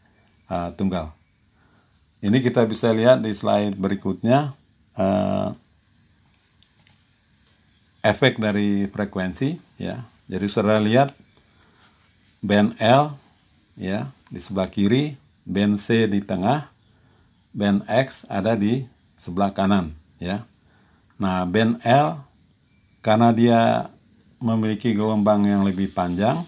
[0.50, 1.14] uh, tunggal.
[2.20, 4.52] Ini kita bisa lihat di slide berikutnya
[5.00, 5.56] uh,
[8.04, 10.04] efek dari frekuensi ya.
[10.28, 11.16] Jadi saudara lihat
[12.44, 13.16] band L
[13.80, 15.16] ya di sebelah kiri,
[15.48, 16.68] band C di tengah,
[17.56, 18.84] band X ada di
[19.16, 20.44] sebelah kanan ya.
[21.16, 22.20] Nah, band L
[23.00, 23.62] karena dia
[24.40, 26.44] memiliki gelombang yang lebih panjang,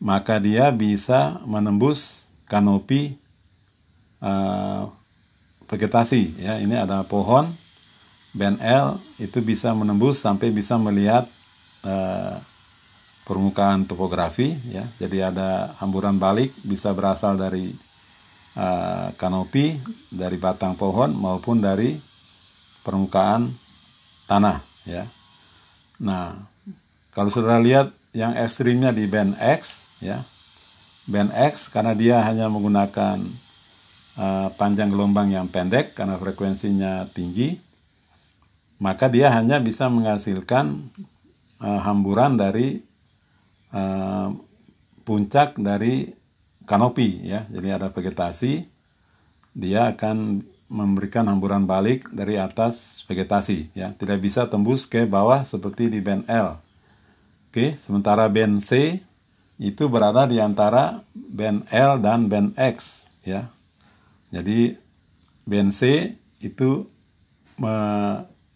[0.00, 3.14] maka dia bisa menembus kanopi
[4.18, 4.90] uh,
[5.70, 6.58] vegetasi ya.
[6.58, 7.54] Ini ada pohon
[8.34, 11.30] band L itu bisa menembus sampai bisa melihat
[11.86, 12.42] uh,
[13.22, 14.90] permukaan topografi ya.
[14.98, 17.70] Jadi ada hamburan balik bisa berasal dari
[18.58, 19.78] uh, kanopi
[20.10, 21.94] dari batang pohon maupun dari
[22.82, 23.54] permukaan
[24.26, 25.06] tanah ya.
[26.02, 26.34] Nah,
[27.14, 30.26] kalau saudara lihat yang ekstrimnya di band X ya.
[31.10, 33.18] Band X karena dia hanya menggunakan
[34.14, 37.58] uh, panjang gelombang yang pendek karena frekuensinya tinggi,
[38.78, 40.94] maka dia hanya bisa menghasilkan
[41.58, 42.78] uh, hamburan dari
[43.74, 44.30] uh,
[45.02, 46.14] puncak dari
[46.62, 47.42] kanopi ya.
[47.50, 48.70] Jadi ada vegetasi,
[49.50, 55.90] dia akan memberikan hamburan balik dari atas vegetasi ya tidak bisa tembus ke bawah seperti
[55.90, 56.62] di band L
[57.50, 59.02] oke sementara band C
[59.60, 63.52] itu berada di antara band L dan band X ya
[64.32, 64.80] jadi
[65.44, 66.88] band C itu
[67.60, 67.76] me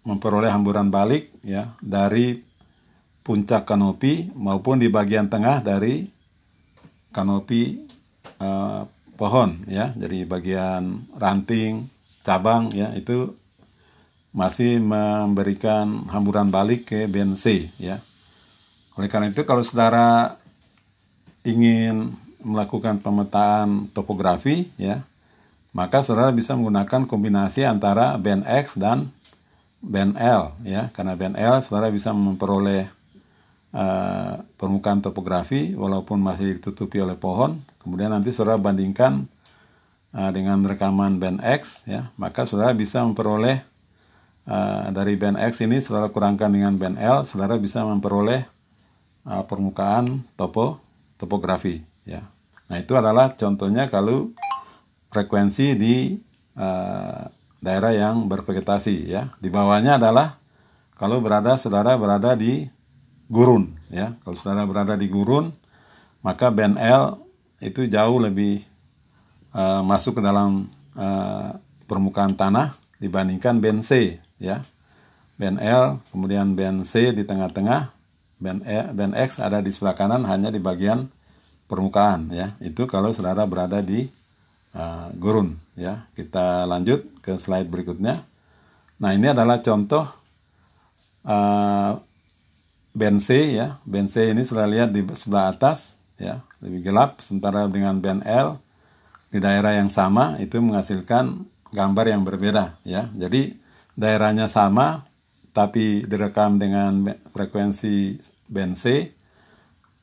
[0.05, 2.41] memperoleh hamburan balik ya dari
[3.25, 6.09] puncak kanopi maupun di bagian tengah dari
[7.09, 7.89] kanopi
[8.41, 8.85] uh,
[9.17, 11.89] pohon ya jadi bagian ranting
[12.25, 13.33] cabang ya itu
[14.35, 18.03] masih memberikan hamburan balik ke BNC ya.
[18.99, 20.43] Oleh karena itu kalau saudara
[21.45, 25.05] ingin melakukan pemetaan topografi ya,
[25.77, 29.13] maka saudara bisa menggunakan kombinasi antara band X dan
[29.85, 30.91] band L ya.
[30.91, 32.89] Karena band L saudara bisa memperoleh
[33.71, 37.61] uh, permukaan topografi walaupun masih ditutupi oleh pohon.
[37.79, 39.29] Kemudian nanti saudara bandingkan
[40.15, 43.61] uh, dengan rekaman band X ya maka saudara bisa memperoleh
[44.47, 48.47] uh, dari band X ini saudara kurangkan dengan band L saudara bisa memperoleh
[49.27, 50.79] uh, permukaan topo
[51.17, 52.27] topografi ya.
[52.69, 54.35] Nah itu adalah contohnya kalau
[55.15, 56.19] frekuensi di
[56.59, 57.31] uh,
[57.63, 59.31] daerah yang bervegetasi ya.
[59.39, 60.43] Di bawahnya adalah
[60.99, 62.67] kalau berada saudara berada di
[63.31, 64.19] gurun ya.
[64.27, 65.55] Kalau saudara berada di gurun
[66.25, 67.23] maka band L
[67.63, 68.67] itu jauh lebih
[69.55, 70.67] uh, masuk ke dalam
[70.99, 71.57] uh,
[71.87, 74.67] permukaan tanah dibandingkan band C ya.
[75.39, 77.94] Band L kemudian band C di tengah-tengah
[78.45, 81.09] band E band X ada di sebelah kanan hanya di bagian
[81.65, 82.53] permukaan ya.
[82.61, 84.05] Itu kalau saudara berada di
[84.77, 86.05] uh, gurun ya.
[86.13, 88.21] Kita lanjut ke slide berikutnya.
[89.01, 90.05] Nah ini adalah contoh
[91.25, 91.97] uh,
[92.93, 93.81] band C ya.
[93.89, 96.45] Band C ini sudah lihat di sebelah atas ya.
[96.61, 98.61] Lebih gelap sementara dengan band L
[99.33, 103.09] di daerah yang sama itu menghasilkan gambar yang berbeda ya.
[103.17, 103.57] Jadi
[103.99, 105.03] daerahnya sama
[105.55, 108.19] tapi direkam dengan frekuensi
[108.49, 109.13] band C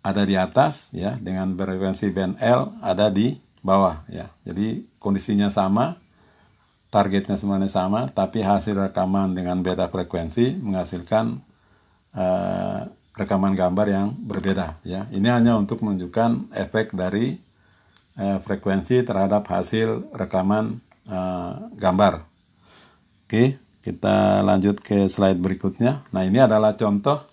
[0.02, 4.34] ada di atas ya dengan frekuensi band L ada di bawah ya.
[4.42, 6.02] Jadi kondisinya sama,
[6.90, 11.40] targetnya semuanya sama, tapi hasil rekaman dengan beda frekuensi menghasilkan
[12.18, 15.06] uh, rekaman gambar yang berbeda ya.
[15.14, 17.38] Ini hanya untuk menunjukkan efek dari
[18.18, 22.24] eh, frekuensi terhadap hasil rekaman eh, gambar.
[23.28, 26.04] Oke, kita lanjut ke slide berikutnya.
[26.12, 27.31] Nah, ini adalah contoh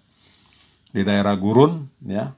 [0.93, 2.33] di daerah gurun ya.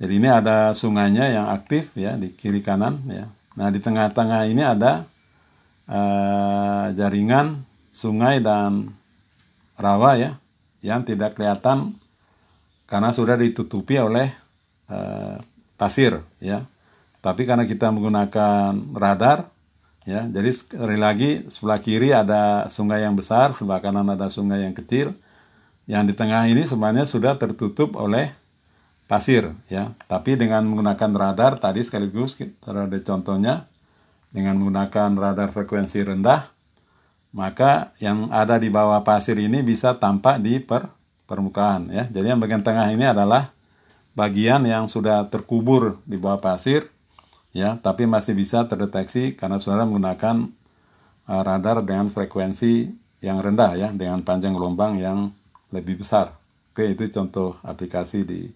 [0.00, 3.28] Jadi ini ada sungainya yang aktif ya di kiri kanan ya.
[3.58, 5.04] Nah, di tengah-tengah ini ada
[5.84, 7.60] eh, jaringan
[7.92, 8.96] sungai dan
[9.76, 10.30] rawa ya
[10.80, 11.92] yang tidak kelihatan
[12.88, 14.32] karena sudah ditutupi oleh
[14.88, 15.36] eh,
[15.76, 16.64] pasir ya.
[17.20, 19.44] Tapi karena kita menggunakan radar,
[20.08, 24.72] ya, jadi sekali lagi sebelah kiri ada sungai yang besar, sebelah kanan ada sungai yang
[24.72, 25.12] kecil.
[25.90, 28.30] Yang di tengah ini sebenarnya sudah tertutup oleh
[29.10, 29.90] pasir, ya.
[30.06, 33.66] Tapi dengan menggunakan radar tadi sekaligus kita ada contohnya
[34.30, 36.46] dengan menggunakan radar frekuensi rendah,
[37.34, 40.86] maka yang ada di bawah pasir ini bisa tampak di per
[41.26, 42.06] permukaan, ya.
[42.06, 43.50] Jadi yang bagian tengah ini adalah
[44.14, 46.90] bagian yang sudah terkubur di bawah pasir
[47.50, 50.50] ya tapi masih bisa terdeteksi karena saudara menggunakan
[51.26, 55.34] uh, radar dengan frekuensi yang rendah ya dengan panjang gelombang yang
[55.70, 56.34] lebih besar.
[56.70, 58.46] Oke itu contoh aplikasi di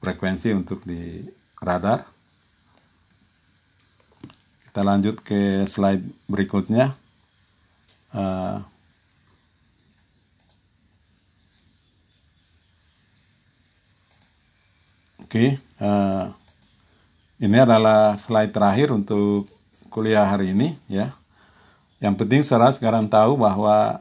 [0.00, 1.24] frekuensi untuk di
[1.60, 2.04] radar.
[4.64, 6.92] Kita lanjut ke slide berikutnya.
[8.16, 8.64] Uh,
[15.20, 16.32] oke okay, uh,
[17.36, 19.48] ini adalah slide terakhir untuk
[19.92, 21.12] kuliah hari ini ya.
[22.00, 24.00] Yang penting saudara sekarang tahu bahwa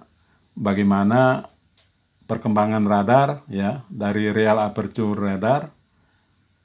[0.56, 1.48] bagaimana
[2.26, 5.70] perkembangan radar ya dari real aperture radar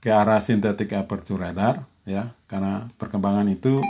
[0.00, 3.84] ke arah synthetic aperture radar ya karena perkembangan itu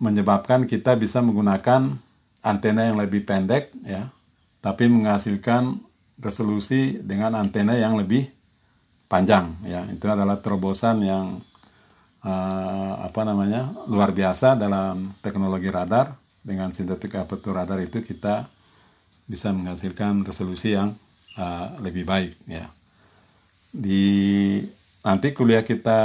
[0.00, 1.96] menyebabkan kita bisa menggunakan
[2.40, 4.08] antena yang lebih pendek ya
[4.64, 5.78] tapi menghasilkan
[6.18, 8.28] resolusi dengan antena yang lebih
[9.06, 9.86] panjang ya.
[9.90, 11.40] Itu adalah terobosan yang
[12.26, 16.14] uh, apa namanya luar biasa dalam teknologi radar.
[16.46, 18.46] Dengan sintetik aperture radar itu kita
[19.26, 20.94] bisa menghasilkan resolusi yang
[21.36, 22.70] uh, lebih baik ya.
[23.74, 24.06] Di
[25.02, 26.00] nanti kuliah kita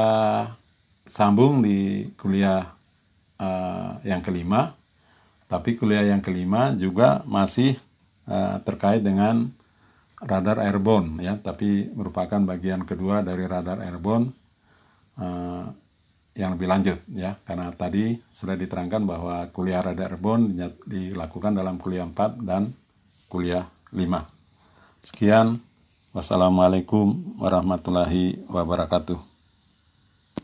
[1.06, 2.66] sambung di kuliah
[3.38, 4.74] uh, yang kelima,
[5.46, 7.78] tapi kuliah yang kelima juga masih
[8.28, 9.50] uh, terkait dengan
[10.22, 14.30] radar airborne ya, tapi merupakan bagian kedua dari radar airborne
[15.18, 15.66] uh,
[16.32, 20.54] yang lebih lanjut ya, karena tadi sudah diterangkan bahwa kuliah radar airborne
[20.86, 22.72] dilakukan dalam kuliah 4 dan
[23.32, 24.28] kuliah 5.
[25.00, 25.64] Sekian,
[26.12, 29.31] wassalamualaikum warahmatullahi wabarakatuh.